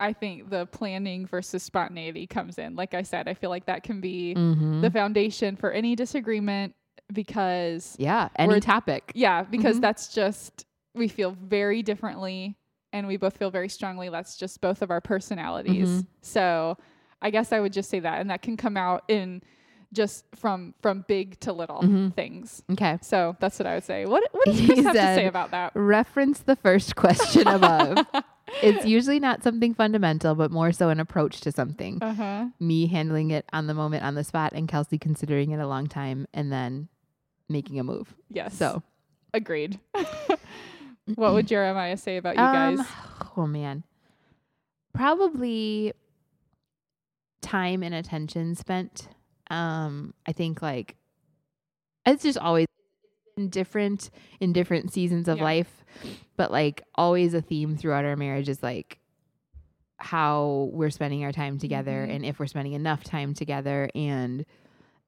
[0.00, 2.74] I think the planning versus spontaneity comes in.
[2.74, 4.80] Like I said, I feel like that can be Mm-hmm.
[4.80, 6.74] the foundation for any disagreement
[7.12, 9.12] because yeah, any topic.
[9.14, 9.82] Yeah, because Mhm.
[9.82, 12.56] that's just we feel very differently
[12.92, 15.88] and we both feel very strongly that's just both of our personalities.
[15.88, 16.06] Mhm.
[16.22, 16.76] So,
[17.22, 19.42] I guess I would just say that and that can come out in
[19.92, 22.14] just from from big to little Mhm.
[22.14, 22.62] things.
[22.72, 22.98] Okay.
[23.02, 24.06] So, that's what I would say.
[24.06, 25.72] What what does He Chris have to say about that?
[25.74, 28.06] Reference the first question above.
[28.62, 31.98] it's usually not something fundamental, but more so an approach to something.
[32.02, 32.46] Uh-huh.
[32.58, 35.86] Me handling it on the moment, on the spot, and Kelsey considering it a long
[35.86, 36.88] time and then
[37.48, 38.14] making a move.
[38.28, 38.54] Yes.
[38.56, 38.82] So,
[39.34, 39.78] agreed.
[41.14, 42.86] what would Jeremiah say about you Um, guys?
[43.36, 43.84] Oh man,
[44.92, 45.92] probably
[47.42, 49.08] time and attention spent.
[49.50, 50.96] Um, I think like
[52.06, 52.66] it's just always
[53.48, 54.10] different
[54.40, 55.44] in different seasons of Yeah.
[55.44, 55.84] life,
[56.36, 58.98] but like always a theme throughout our marriage is like
[59.98, 62.14] how we're spending our time together Mhm.
[62.16, 64.46] and if we're spending enough time together and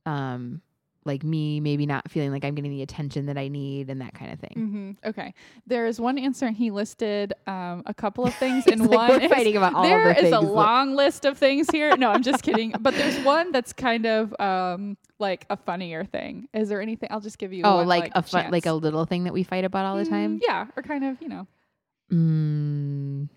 [0.04, 0.60] um
[1.04, 4.14] like me maybe not feeling like I'm getting the attention that I need and that
[4.14, 4.96] kind of thing.
[5.02, 5.34] hmm Okay.
[5.66, 9.22] There is one answer and he listed um, a couple of things, and like one
[9.22, 11.96] is- fighting about all There the is a long list of things here.
[11.96, 12.72] No, I'm just kidding.
[12.80, 16.48] But there's one that's kind of um, like a funnier thing.
[16.54, 17.08] Is there anything?
[17.12, 17.62] I'll just give you.
[17.64, 20.04] Oh, one, like, a fun, like a little thing that we fight about all the
[20.04, 20.38] time.
[20.38, 21.46] Mm, yeah, or kind of you know.
[22.12, 23.28] Mm,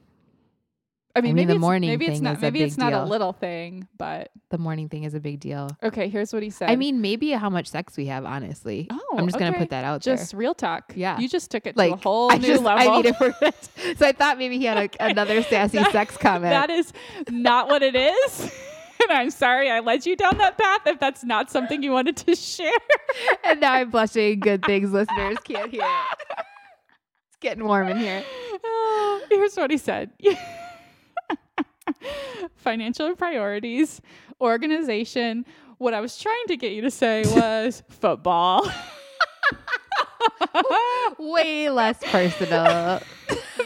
[1.18, 3.03] I mean, mean, maybe the morning maybe it's not is a maybe it's not a
[3.05, 5.70] little thing, but The morning thing is a big deal.
[5.82, 6.09] okay.
[6.09, 6.70] Here's what he said.
[6.70, 8.88] I mean, maybe how much sex we have, honestly.
[8.91, 10.91] Oh, I'm just gonna put that out just real talk.
[10.95, 11.18] Yeah.
[11.20, 11.88] you just took it there.
[11.88, 12.91] to a whole I new just, level.
[12.91, 15.91] I mean, if we're gonna- so I thought maybe he had a, another sassy That-
[15.91, 16.51] sex comment.
[16.51, 16.91] that is
[17.30, 18.41] not what it is.
[19.09, 22.18] and I'm sorry I led you down that path if that's not something you wanted
[22.18, 22.72] to share.
[23.45, 24.39] and now I'm blushing.
[24.41, 26.18] Good things listeners can't hear it.
[27.30, 28.24] It's getting warm in here.
[28.63, 30.09] Oh, here's what he said
[32.66, 34.01] financial priorities,
[34.41, 35.45] organization.
[35.78, 38.70] What I was trying to get you to say was football.
[41.20, 42.63] Way less personal.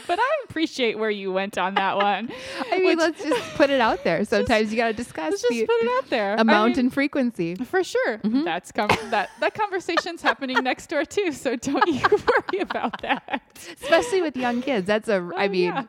[0.07, 2.31] but I appreciate where you went on that one.
[2.71, 4.23] I mean, Which- let's just put it out there.
[4.25, 6.31] Sometimes you got to discuss Let's just put it out there.
[6.37, 7.55] I amount mean, and frequency.
[7.55, 8.17] For sure.
[8.19, 8.43] Mm-hmm.
[8.43, 13.41] That's com- that that conversation's happening next door too, so don't you worry about that.
[13.81, 14.87] especially with young kids.
[14.87, 15.29] That's a.
[15.37, 15.83] I Oh, mean, yeah.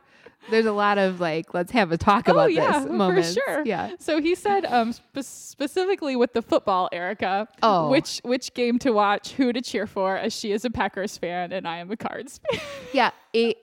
[0.50, 3.26] There's a lot of like, let's have a talk Oh about yeah, this moment.
[3.26, 3.62] for sure.
[3.66, 3.90] Yeah.
[3.98, 7.46] So he said um spe- specifically with the football, Erica.
[7.62, 7.90] Oh.
[7.90, 11.52] Which which game to watch, who to cheer for, as she is a Packers fan
[11.52, 12.60] and I am a Cards fan.
[12.92, 13.10] Yeah.
[13.36, 13.54] A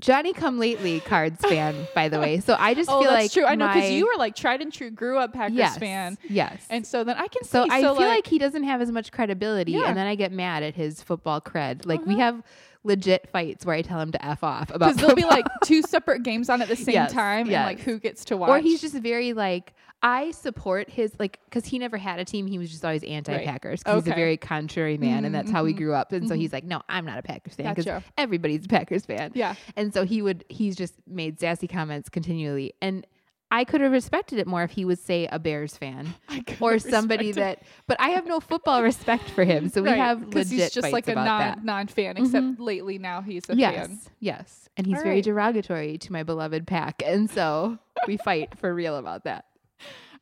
[0.00, 2.40] Johnny Come Lately Cards fan, by the way.
[2.40, 3.44] So I just oh, feel that's like true.
[3.44, 6.66] I know because you were like tried and true, grew up Packers yes, fan, Yes.
[6.68, 7.50] and so then I can see.
[7.50, 9.84] so I feel like, like he doesn't have as much credibility, Yeah.
[9.86, 11.86] and then I get mad at his football cred.
[11.86, 12.22] Like we Uh-huh.
[12.22, 12.42] have
[12.84, 15.82] legit fights where I tell him to f off about because there'll be like two
[15.82, 18.50] separate games on at the same Yes, time, and like who gets to watch.
[18.50, 19.72] or he's just very like
[20.02, 22.46] I support his like because he never had a team.
[22.46, 23.82] He was just always anti-Packers.
[23.86, 24.10] He's Okay.
[24.10, 26.12] a very contrary man, and that's how we Mhm, grew up.
[26.12, 26.38] And so mhm.
[26.40, 28.04] he's like, no, I'm not a Packers fan because Gotcha.
[28.18, 29.32] everybody's a Packers fan.
[29.34, 29.54] yeah.
[29.76, 33.06] And so he would he's just made sassy comments continually, and
[33.54, 36.12] I could have respected it more if he was, say a Bears fan
[36.60, 37.62] or somebody that.
[37.86, 40.92] But I have no football respect for him, so we Right, have legit he's just
[40.92, 41.64] like a non that.
[41.64, 43.98] non fan, except lately now he's a Yes, fan.
[44.20, 45.24] yes, and he's All very right.
[45.24, 47.78] derogatory to my beloved pack, and so
[48.08, 49.44] we fight for real about that.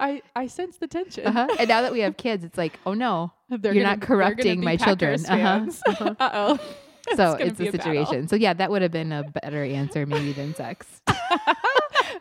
[0.01, 1.27] I I sense the tension.
[1.27, 1.47] Uh-huh.
[1.59, 4.61] And now that we have kids, it's like, oh no, They're You're gonna- not corrupting
[4.63, 5.23] my children.
[5.23, 6.15] Packers Uh-huh, uh-huh.
[6.21, 6.59] Uh-oh.
[7.17, 8.29] so gonna it's a a situation.
[8.29, 10.87] So yeah, that would have been a better answer maybe than sex.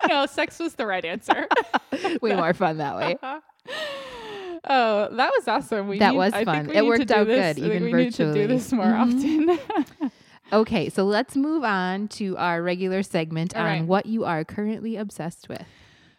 [0.09, 1.47] no, sex was the right answer.
[2.21, 3.17] Way more fun that way.
[3.23, 5.87] oh, that was awesome.
[5.87, 6.69] We That need- was I think fun.
[6.75, 9.57] It worked out this- good, even we need to do this more Mhm.
[9.99, 10.11] often.
[10.53, 13.85] Okay, so let's move on to our regular segment All on right.
[13.85, 15.65] what you are currently obsessed with.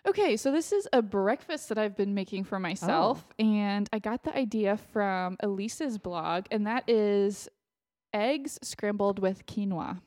[0.07, 3.45] Okay, so this is a breakfast that I've been making for myself, Oh.
[3.45, 7.49] and I got the idea from Elise's blog, and that is
[8.15, 10.01] eggs scrambled with quinoa.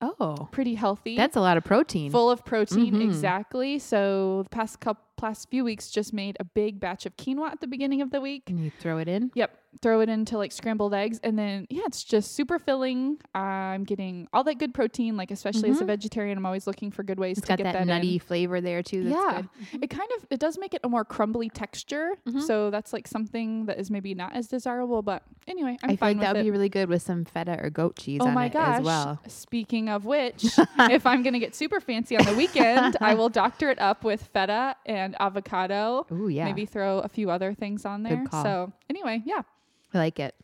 [0.00, 1.16] Oh, Pretty healthy.
[1.16, 2.10] that's a lot of protein.
[2.12, 3.02] full of protein, Mhm.
[3.02, 3.78] exactly.
[3.80, 7.60] So the past couple, past few weeks, just made a big batch of quinoa at
[7.60, 8.46] the beginning of the week.
[8.46, 9.30] Can you throw it in?
[9.34, 13.18] Yep, throw it into like scrambled eggs, and then yeah, it's just super filling.
[13.34, 15.88] I'm getting all that good protein, like especially as a Mhm.
[15.88, 17.88] vegetarian, I'm always looking for good ways It's to get that, that, in.
[17.88, 19.04] nutty flavor there too.
[19.04, 19.42] That's yeah,
[19.72, 19.84] good.
[19.84, 22.16] it kind of it does make it a more crumbly texture.
[22.28, 22.42] Mhm.
[22.42, 25.02] So that's like something that is maybe not as desirable.
[25.02, 27.70] But anyway, I'm I fine like that would be really good with some feta or
[27.70, 28.78] goat cheese Oh on my it gosh!
[28.78, 29.20] as well.
[29.26, 30.44] Speaking of which,
[30.78, 34.22] if I'm gonna get super fancy on the weekend, I will doctor it up with
[34.32, 36.06] feta and avocado.
[36.12, 36.44] Ooh, yeah.
[36.44, 38.24] Maybe throw a few other things on there.
[38.30, 39.42] So anyway, yeah.
[39.94, 40.34] I like it.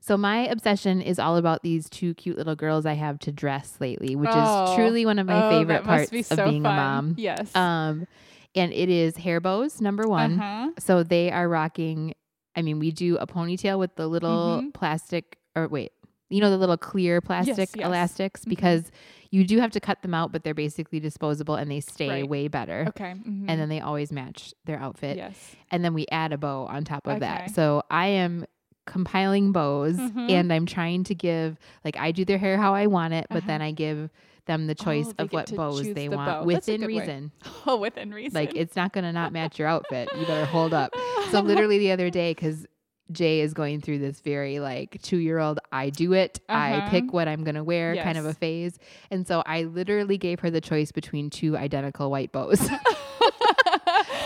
[0.00, 3.76] So my obsession is all about these two cute little girls I have to dress
[3.80, 4.64] lately, which Oh.
[4.64, 6.72] is truly one of my Oh, favorite parts be of being fun.
[6.72, 7.14] a mom.
[7.16, 7.56] Yes.
[7.56, 8.06] Um,
[8.54, 10.38] and it is hair bows number one.
[10.38, 10.70] Uh-huh.
[10.78, 12.12] So they are rocking.
[12.54, 14.74] I mean, we do a ponytail with the little Mhm.
[14.74, 15.92] plastic, or wait,
[16.30, 17.86] you know, the little clear plastic yes.
[17.86, 18.48] elastics Mhm.
[18.48, 18.90] because
[19.30, 22.28] you do have to cut them out, but they're basically disposable and they stay Right.
[22.28, 22.86] way better.
[22.88, 23.14] Okay.
[23.14, 23.44] mhm.
[23.48, 25.16] And then they always match their outfit.
[25.16, 25.56] yes.
[25.70, 27.20] And then we add a bow on top of Okay.
[27.20, 27.50] that.
[27.50, 28.44] So I am
[28.86, 30.30] compiling bows Mhm.
[30.30, 33.38] and I'm trying to give, like, I do their hair how I want it, but
[33.38, 33.46] Uh-huh.
[33.46, 34.10] then I give
[34.46, 36.44] them the choice Oh, of what bows they the want bow.
[36.44, 36.98] Within good way.
[37.00, 37.32] reason.
[37.66, 38.34] Oh, within reason.
[38.38, 40.10] Like, it's not going to not match your outfit.
[40.18, 40.92] You better hold up.
[41.30, 42.66] So literally the other day, because
[43.12, 46.90] Jay is going through this very like two year old, I do it, I Uh-huh.
[46.90, 48.78] pick what I'm going to wear kind of a phase.
[49.10, 52.66] And so I literally gave her the choice between two identical white bows.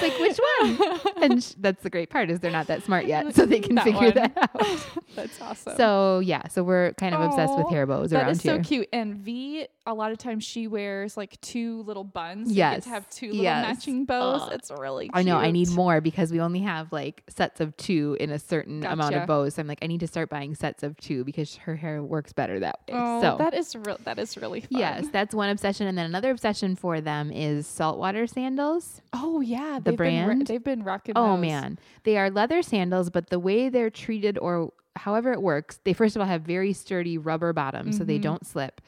[0.03, 1.01] like, which one?
[1.22, 3.74] and sh- that's the great part is they're not that smart yet, so they can
[3.76, 4.14] That figure one.
[4.14, 4.86] that out.
[5.14, 5.76] That's awesome.
[5.76, 8.57] So yeah, so we're kind of obsessed with Aw, hair bows that around is here.
[8.57, 8.88] so cute.
[8.92, 12.49] And V, a lot of times she wears like two little buns.
[12.49, 12.74] So You Yes.
[12.76, 13.66] get to have two little Yes.
[13.66, 14.42] matching bows.
[14.44, 14.53] Ugh.
[14.53, 15.16] it's really cute.
[15.16, 18.38] I know I need more because we only have like sets of two in a
[18.38, 19.20] certain amount Gotcha.
[19.22, 19.55] of bows.
[19.55, 22.32] So I'm like, I need to start buying sets of two because her hair works
[22.32, 22.94] better that way.
[22.99, 23.99] Oh, so that is real.
[24.05, 24.68] That is really fun.
[24.78, 29.01] yes, that's one obsession, and then another obsession for them is saltwater sandals.
[29.12, 29.78] Oh yeah.
[29.91, 30.41] The they've Been, brand?
[30.41, 31.14] ro- they've been rocking.
[31.16, 31.41] Oh those.
[31.43, 35.93] man, they are leather sandals, but the way they're treated or however it works, they
[35.93, 38.22] first of all have very sturdy rubber bottoms, so they Mhm.
[38.22, 38.80] don't slip.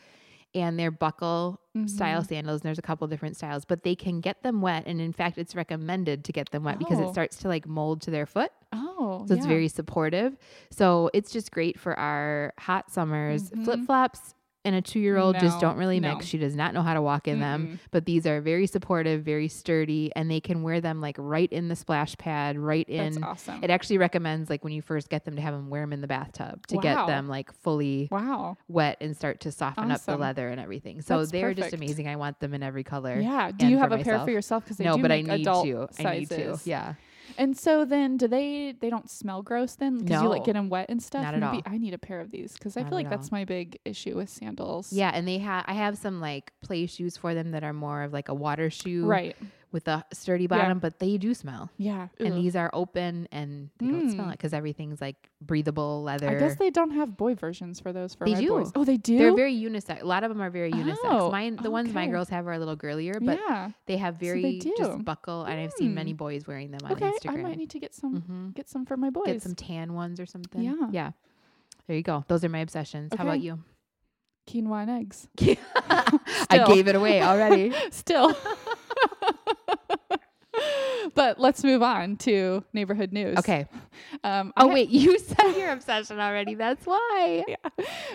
[0.52, 2.26] and they're buckle style Mhm.
[2.26, 2.60] sandals.
[2.60, 4.82] And there's a couple different styles, but they can get them wet.
[4.84, 7.04] And in fact, it's recommended to get them wet because Oh.
[7.08, 8.50] it starts to like mold to their foot.
[8.72, 10.36] Oh, So it's very supportive.
[10.72, 13.52] So it's just great for our hot summers.
[13.52, 13.62] Mhm.
[13.64, 14.34] Flip flops
[14.64, 16.14] and a two year old just don't really no.
[16.14, 16.26] mix.
[16.26, 17.66] She does not know how to walk in them.
[17.66, 17.78] Mm-mm.
[17.90, 21.68] But these are very supportive, very sturdy, and they can wear them like right in
[21.68, 23.24] the splash pad, right That's in.
[23.24, 23.64] awesome.
[23.64, 26.00] It actually recommends like when you first get them to have them wear them in
[26.00, 26.82] the bathtub to Wow.
[26.82, 28.56] get them like fully wow.
[28.68, 31.00] wet and start to soften up the leather and everything.
[31.00, 32.08] So That's they're just amazing.
[32.08, 33.18] I want them in every color.
[33.18, 33.50] Yeah.
[33.52, 34.64] Do you have a pair for yourself?
[34.64, 35.88] Because No, do but I need to.
[35.98, 36.58] I need to.
[36.64, 36.94] Yeah.
[37.38, 38.74] And so then, do they?
[38.78, 39.98] They don't smell gross then?
[39.98, 41.22] Because you like get them wet and stuff.
[41.22, 41.72] Not at Maybe all.
[41.72, 44.16] I need a pair of these because I feel like at that's my big issue
[44.16, 44.92] with sandals.
[44.92, 48.02] Yeah, and they have I have some like play shoes for them that are more
[48.02, 49.36] of like a water shoe Right.
[49.72, 50.48] With a sturdy Yeah.
[50.48, 51.70] bottom, but they do smell.
[51.78, 52.08] Yeah.
[52.18, 54.30] And these are open and they don't smell Mm.
[54.30, 56.28] it because everything's like breathable leather.
[56.28, 58.48] I guess they don't have boy versions for those for They my do.
[58.48, 58.72] boys.
[58.74, 59.16] Oh, they do.
[59.16, 60.02] They're very unisex.
[60.02, 60.96] A lot of them are very unisex.
[61.04, 63.70] Oh, Mine, the ones my girls have are a little girlier, but yeah.
[63.86, 64.74] they have they very do.
[64.76, 65.44] just buckle.
[65.44, 67.10] And I've seen many boys wearing them on Okay.
[67.10, 67.38] Instagram.
[67.38, 68.22] I might need to get some.
[68.22, 69.26] hmm Get some for my boys.
[69.26, 70.62] Get some tan ones or something.
[70.62, 70.88] Yeah.
[70.90, 71.10] Yeah.
[71.86, 72.24] There you go.
[72.28, 73.12] Those are my obsessions.
[73.16, 73.62] How about you?
[74.48, 75.28] quinoa and eggs.
[76.50, 77.72] I gave it away already.
[77.92, 78.36] Still.
[81.14, 83.38] but let's move on to neighborhood news.
[83.38, 83.66] okay.
[84.24, 86.54] Um, Oh ha- wait, you said your obsession already.
[86.54, 87.44] That's why.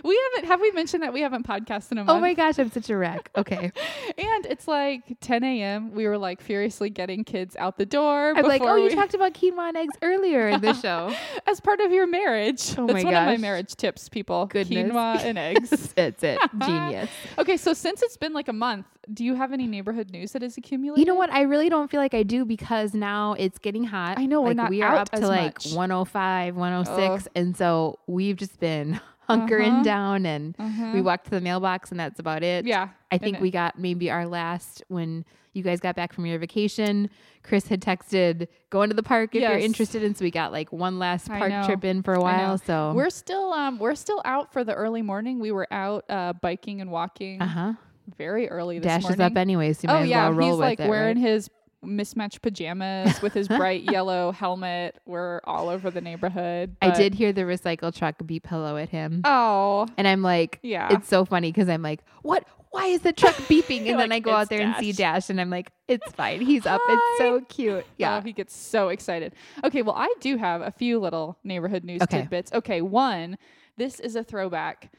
[0.03, 0.47] we haven't.
[0.47, 2.17] Have we mentioned that we haven't podcasted in a month?
[2.17, 3.29] Oh my gosh, I'm such a wreck.
[3.45, 3.71] Okay.
[4.17, 5.91] And it's like 10 a.m.
[5.93, 8.33] We were like furiously getting kids out the door.
[8.35, 11.13] I'm like, oh, before you talked about quinoa and eggs earlier in the show.
[11.45, 12.75] as part of your marriage.
[12.77, 14.45] Oh That's my one of my marriage tips, people.
[14.47, 14.91] Goodness.
[14.91, 15.93] Quinoa and eggs.
[15.95, 16.39] That's it.
[16.59, 17.09] Genius.
[17.37, 20.43] okay, so since it's been like a month, do you have any neighborhood news that
[20.43, 20.99] is accumulated?
[20.99, 21.29] You know what?
[21.31, 24.17] I really don't feel like I do because now it's getting hot.
[24.19, 25.73] I know, we're not we are up to like much.
[25.73, 28.99] 105, 106, and so we've just been
[29.29, 29.83] hunkering Uh-huh.
[29.83, 30.91] down and Uh-huh.
[30.93, 32.65] we walked to the mailbox and that's about it.
[32.65, 32.89] Yeah.
[33.11, 37.09] I think we got maybe our last when you guys got back from your vacation.
[37.41, 40.71] Chris had texted going to the park if you're interested, and so we got like
[40.73, 42.57] one last park trip in for a while.
[42.57, 45.39] So We're still um we're still out for the early morning.
[45.39, 47.73] We were out uh biking and walking uh huh.
[48.17, 49.19] Very early this Dash morning.
[49.19, 49.79] is up anyways.
[49.79, 51.27] So you oh yeah, well he's with like it, wearing right?
[51.29, 51.49] his
[51.83, 54.99] mismatched pajamas with his bright yellow helmet.
[55.05, 56.75] We're all over the neighborhood.
[56.81, 60.93] I did hear the recycle truck beep hello at him, Oh and I'm like, yeah.
[60.93, 62.45] it's so funny because I'm like, what?
[62.71, 63.87] Why is the truck beeping?
[63.89, 65.71] And then like, I go out "It's there and see Dash." Dash, and I'm like,
[65.87, 66.41] it's fine.
[66.41, 66.81] He's up.
[66.89, 67.85] It's so cute.
[67.87, 68.17] Oh, yeah.
[68.17, 69.33] Oh, he gets so excited.
[69.63, 72.19] Okay, well, I do have a few little neighborhood news Okay.
[72.21, 72.51] tidbits.
[72.51, 73.37] Okay, one,
[73.77, 74.91] this is a throwback.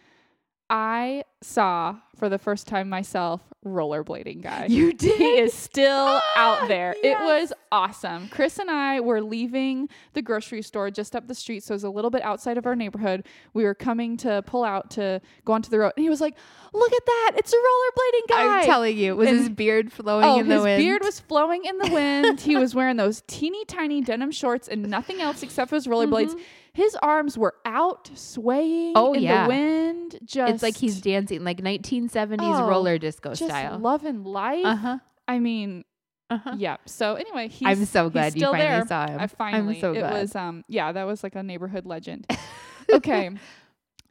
[0.69, 4.67] I saw for the first time myself rollerblading guy.
[4.69, 5.17] you did.
[5.19, 6.23] He is still Ah,
[6.63, 6.95] out there.
[7.03, 8.29] It was awesome.
[8.29, 11.85] Chris and I were leaving the grocery store just up the street, so it was
[11.85, 13.27] a little bit outside of our neighborhood.
[13.55, 16.37] We were coming to pull out to go onto the road, and he was like,
[16.73, 17.33] "Look at that!
[17.37, 20.61] It's a rollerblading guy." I'm telling you, was And- his beard flowing Oh, in the
[20.63, 20.81] wind?
[20.83, 22.41] his beard was flowing in the wind.
[22.41, 26.35] he was wearing those teeny tiny denim shorts and nothing else except for his rollerblades.
[26.35, 26.41] Mhm.
[26.77, 29.45] His arms were out swaying Oh, in yeah.
[29.45, 30.19] the wind.
[30.27, 33.79] Just It's like he's dancing like 1970s Oh, roller disco just style.
[33.79, 34.65] loving life.
[34.67, 34.99] Uh huh.
[35.27, 35.85] I mean,
[36.29, 36.55] Uh huh.
[36.59, 36.77] yeah.
[36.85, 38.87] So anyway, he's I'm so glad you finally there.
[38.87, 39.19] saw him.
[39.21, 39.77] I finally.
[39.77, 40.13] I'm so it glad.
[40.21, 42.27] was um yeah, that was like a neighborhood legend.
[42.93, 43.31] okay.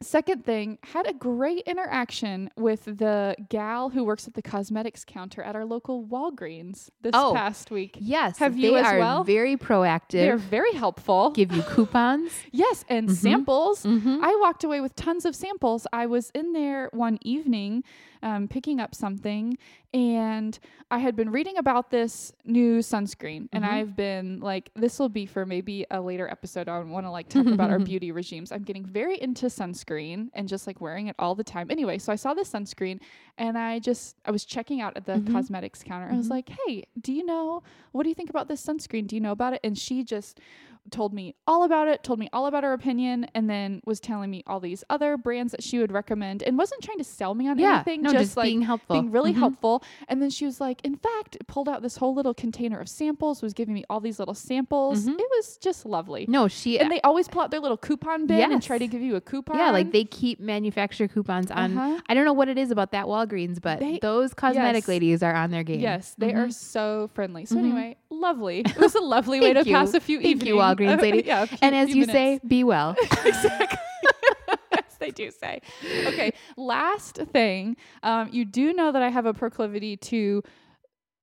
[0.02, 5.42] Second thing, had a great interaction with the gal who works at the cosmetics counter
[5.42, 7.32] at our local Walgreens this Oh.
[7.34, 7.96] past week.
[8.00, 8.38] yes.
[8.38, 9.24] Have you they as are well?
[9.24, 10.10] very proactive.
[10.12, 11.30] They're very helpful.
[11.30, 12.30] give you coupons.
[12.52, 13.14] yes, and Mhm.
[13.14, 13.84] samples.
[13.84, 14.18] mm-hmm.
[14.22, 15.86] I walked away with tons of samples.
[15.92, 17.82] I was in there one evening
[18.26, 19.56] um, picking up something,
[19.94, 20.58] and
[20.90, 23.68] I had been reading about this new sunscreen, and Mhm.
[23.70, 26.68] I've been like, this will be for maybe a later episode.
[26.68, 28.50] I want to like talk about our beauty regimes.
[28.50, 31.68] I'm getting very into sunscreen and just like wearing it all the time.
[31.70, 33.00] Anyway, so I saw this sunscreen,
[33.38, 35.32] and I just I was checking out at the Mhm.
[35.32, 36.08] cosmetics counter.
[36.12, 36.30] I was Mhm.
[36.30, 37.62] like, hey, do you know
[37.92, 39.06] what do you think about this sunscreen?
[39.06, 39.60] Do you know about it?
[39.62, 40.40] And she just
[40.90, 44.30] told me all about it, told me all about her opinion, and then was telling
[44.30, 47.48] me all these other brands that she would recommend and wasn't trying to sell me
[47.48, 47.76] on Yeah.
[47.76, 48.94] anything, no, just, just, like being helpful.
[49.00, 49.38] being really Mhm.
[49.38, 49.82] helpful.
[50.08, 53.42] And then she was like, in fact, pulled out this whole little container of samples,
[53.42, 55.06] was giving me all these little samples.
[55.06, 55.18] Mhm.
[55.18, 56.26] It was just lovely.
[56.28, 56.78] No, she.
[56.78, 59.20] And they always pull out their little coupon bin and try to give you a
[59.20, 59.58] coupon.
[59.58, 61.76] yeah, like they keep manufacturer coupons on.
[61.76, 62.00] Uh-huh.
[62.08, 64.88] I don't know what it is about that Walgreens, but They- those cosmetic yes.
[64.88, 65.80] ladies are on their game.
[65.80, 66.52] Yes, they are Mhm.
[66.54, 67.44] so friendly.
[67.44, 67.58] So Mhm.
[67.60, 68.62] anyway, lovely.
[68.76, 69.72] It was a lovely way to you.
[69.74, 70.48] pass a few Thank evenings.
[70.48, 71.22] you, Walgreens lady.
[71.26, 72.12] yeah, few- And as you minutes.
[72.12, 72.94] say, be well.
[73.24, 73.78] exactly.
[74.72, 75.60] yes, they do say.
[76.06, 77.76] Okay, last thing.
[78.02, 80.42] Um, you do know that I have a proclivity to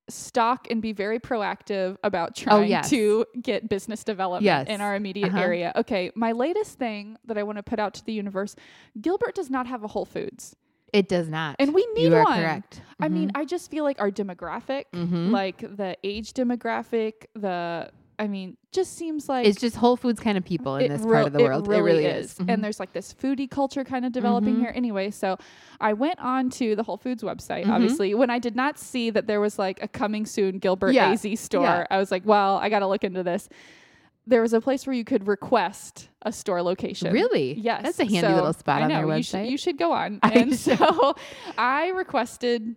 [0.09, 2.89] stock and be very proactive about trying Oh, yes.
[2.89, 4.67] to get business development Yes.
[4.67, 5.39] in our immediate Uh-huh.
[5.39, 5.71] area.
[5.77, 8.55] Okay, my latest thing that I want to put out to the universe
[8.99, 10.55] Gilbert does not have a Whole Foods.
[10.91, 11.55] It does not.
[11.57, 12.39] and we need you are one.
[12.39, 12.81] correct.
[12.99, 15.31] I mean, I just feel like our demographic, Mhm.
[15.31, 20.37] like the age demographic, the I mean, just seems like it's just Whole Foods kind
[20.37, 21.67] of people in this real- part of the world.
[21.67, 22.37] It really, is.
[22.39, 22.61] And Mhm.
[22.61, 24.59] there's like this foodie culture kind of developing Mhm.
[24.59, 24.71] here.
[24.75, 25.37] Anyway, so
[25.81, 27.71] I went on to the Whole Foods website, Mhm.
[27.73, 31.09] obviously, when I did not see that there was like a coming soon Gilbert Yeah.
[31.11, 31.63] AZ store.
[31.63, 31.87] Yeah.
[31.89, 33.49] I was like, well, I got to look into this.
[34.25, 37.11] There was a place where you could request a store location.
[37.11, 37.81] really, Yes.
[37.83, 39.49] that's a handy So, little spot I on know, their you should, website.
[39.49, 40.19] you should go on.
[40.23, 40.77] I And should.
[40.77, 41.15] so
[41.57, 42.75] I requested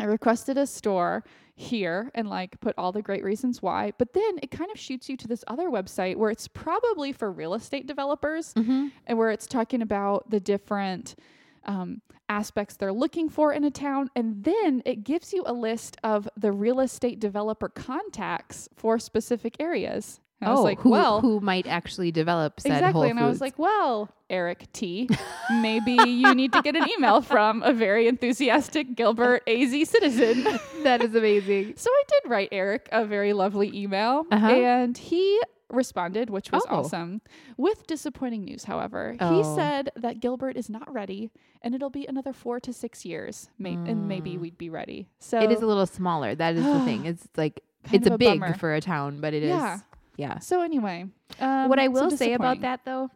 [0.00, 1.24] I requested a store
[1.60, 3.92] here and like put all the great reasons why.
[3.98, 7.32] But then it kind of shoots you to this other website where it's probably for
[7.32, 8.92] real estate developers Mhm.
[9.06, 11.16] and where it's talking about the different
[11.64, 14.08] um, aspects they're looking for in a town.
[14.14, 19.56] And then it gives you a list of the real estate developer contacts for specific
[19.60, 20.20] areas.
[20.40, 23.10] And I was oh, like, who, well, who might actually develop said Whole exactly.
[23.10, 25.08] And I was like, well, Eric T,
[25.50, 30.44] maybe you need to get an email from a very enthusiastic Gilbert AZ citizen.
[30.84, 31.74] that is amazing.
[31.76, 34.46] So I did write Eric a very lovely email, Uh-huh.
[34.46, 35.40] and he
[35.70, 36.76] responded, which was Oh.
[36.78, 37.20] awesome.
[37.56, 39.56] With disappointing news, however, he Oh.
[39.56, 41.30] said that Gilbert is not ready,
[41.62, 44.40] and it'll be another four to six years, may- and maybe Mm.
[44.40, 45.08] we'd be ready.
[45.18, 46.34] So it is a little smaller.
[46.34, 47.04] That is the thing.
[47.10, 47.60] It's like
[47.92, 48.54] it's a, a big bummer.
[48.54, 49.82] for a town, but it is.
[50.18, 50.40] Yeah.
[50.40, 51.06] So anyway,
[51.40, 53.08] um, what I so will say about that though,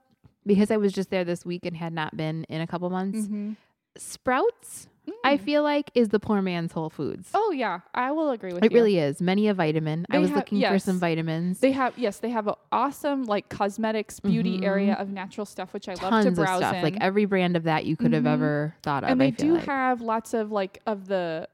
[0.47, 3.27] because I was just there this week and had not been in a couple months,
[3.27, 3.57] Mhm.
[3.97, 4.89] Sprouts,
[5.25, 5.41] I Mm.
[5.41, 7.31] feel like, is the poor man's Whole Foods.
[7.35, 8.77] Oh yeah, I will agree with it you.
[8.77, 9.21] It really is.
[9.21, 10.07] Many a vitamin.
[10.11, 11.59] I was have- looking for some vitamins.
[11.61, 14.65] They have yes, they have an awesome like cosmetics beauty Mhm.
[14.65, 16.75] area of natural stuff, which I love Tons to of browse stuff.
[16.77, 16.83] in.
[16.83, 18.33] Like every brand of that you could have Mhm.
[18.33, 19.11] ever thought of.
[19.11, 19.65] and I they do like.
[19.65, 21.49] have lots of like of the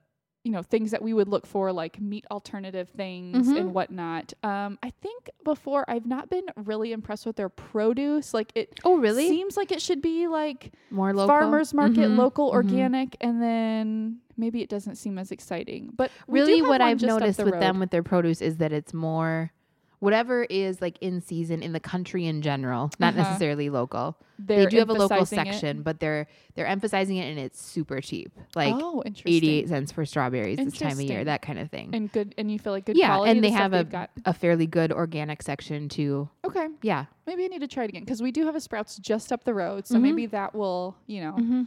[0.49, 3.57] you know things that we would look for like meat alternative things Mhm.
[3.59, 8.51] and whatnot um i think before i've not been really impressed with their produce like
[8.55, 9.29] it Oh, really?
[9.29, 11.29] seems like it should be like More local.
[11.29, 12.55] farmers market Mhm, local mhm.
[12.55, 17.45] organic and then maybe it doesn't seem as exciting but Really, what I've noticed the
[17.45, 19.53] with them with their produce is that it's more
[20.01, 23.23] whatever is like in season in the country in general, not Uh-huh.
[23.23, 24.17] necessarily local.
[24.39, 25.53] They're they do have a local emphasizing it.
[25.55, 28.31] section, but they're they're emphasizing it and it's super cheap.
[28.55, 31.91] Like oh interesting 88 cents for strawberries this time of year, that kind of thing.
[31.93, 34.33] and good and you feel like good yeah, quality and they the have a, a
[34.33, 36.29] fairly good organic section too.
[36.45, 37.07] okay Yeah.
[37.27, 39.43] maybe i need to try it again because we do have a sprouts just up
[39.45, 40.03] the road so Mhm.
[40.03, 41.63] maybe that will you know Mm-hmm.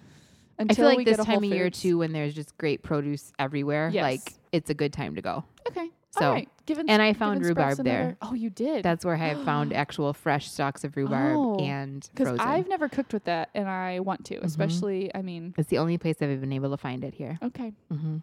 [0.60, 2.56] I until feel like we this get a time of year too, when there's just
[2.60, 4.04] great produce everywhere, Yes.
[4.04, 5.44] like it's a good time to go.
[5.68, 5.90] Okay.
[6.12, 6.50] So- All right.
[6.72, 8.16] Given, and I found rhubarb there.
[8.22, 8.84] Oh, you did.
[8.84, 12.38] That's where I have found actual fresh stalks of rhubarb Oh, and because.
[12.40, 14.38] I've never cooked with that, and I want to.
[14.44, 17.38] Especially, I mean, it's the only place I've been able to find it here.
[17.44, 17.74] okay.
[17.92, 18.18] hmm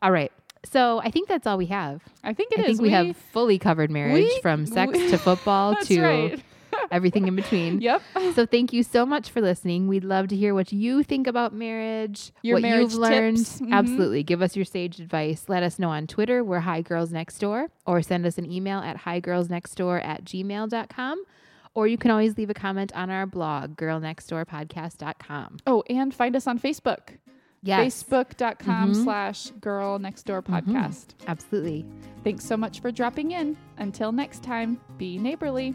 [0.00, 0.30] All right.
[0.64, 2.02] So I think that's all we have.
[2.22, 2.66] I think it I is.
[2.68, 6.42] think we, have fully covered marriage we- from sex we- to football to right.
[6.90, 7.80] Everything in between.
[7.82, 8.02] Yep.
[8.34, 9.88] So thank you so much for listening.
[9.88, 13.38] We'd love to hear what you think about marriage, Your what marriage you've learned.
[13.38, 13.60] tips.
[13.60, 13.72] Mhm.
[13.72, 14.22] Absolutely.
[14.22, 15.48] Give us your sage advice.
[15.48, 16.44] Let us know on Twitter.
[16.44, 21.24] We're Hi Girls Next Door, or send us an email at higirlsnextdoor at gmail.com.
[21.74, 25.56] Or you can always leave a comment on our blog, girlnextdoorpodcast.com.
[25.66, 27.16] Oh, and find us on Facebook.
[27.64, 28.02] Yes.
[28.02, 29.04] Facebook.com Mhm.
[29.04, 31.14] slash girl next door podcast.
[31.28, 31.86] Absolutely.
[32.24, 33.56] Thanks so much for dropping in.
[33.78, 35.74] Until next time, be neighborly.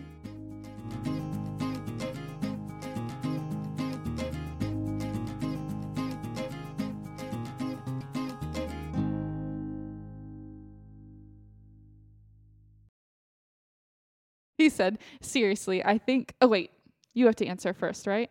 [14.69, 16.71] Said, seriously, I think oh wait,
[17.13, 18.29] you have to answer first, right?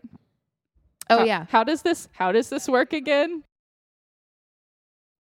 [1.08, 1.46] Oh, How- yeah.
[1.48, 3.44] How does this how does this work again?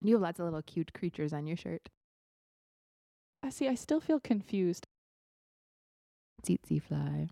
[0.02, 1.88] You have lots of little cute creatures on your shirt.
[3.42, 4.86] I see, I still feel confused.
[6.42, 7.28] Tsetse fly.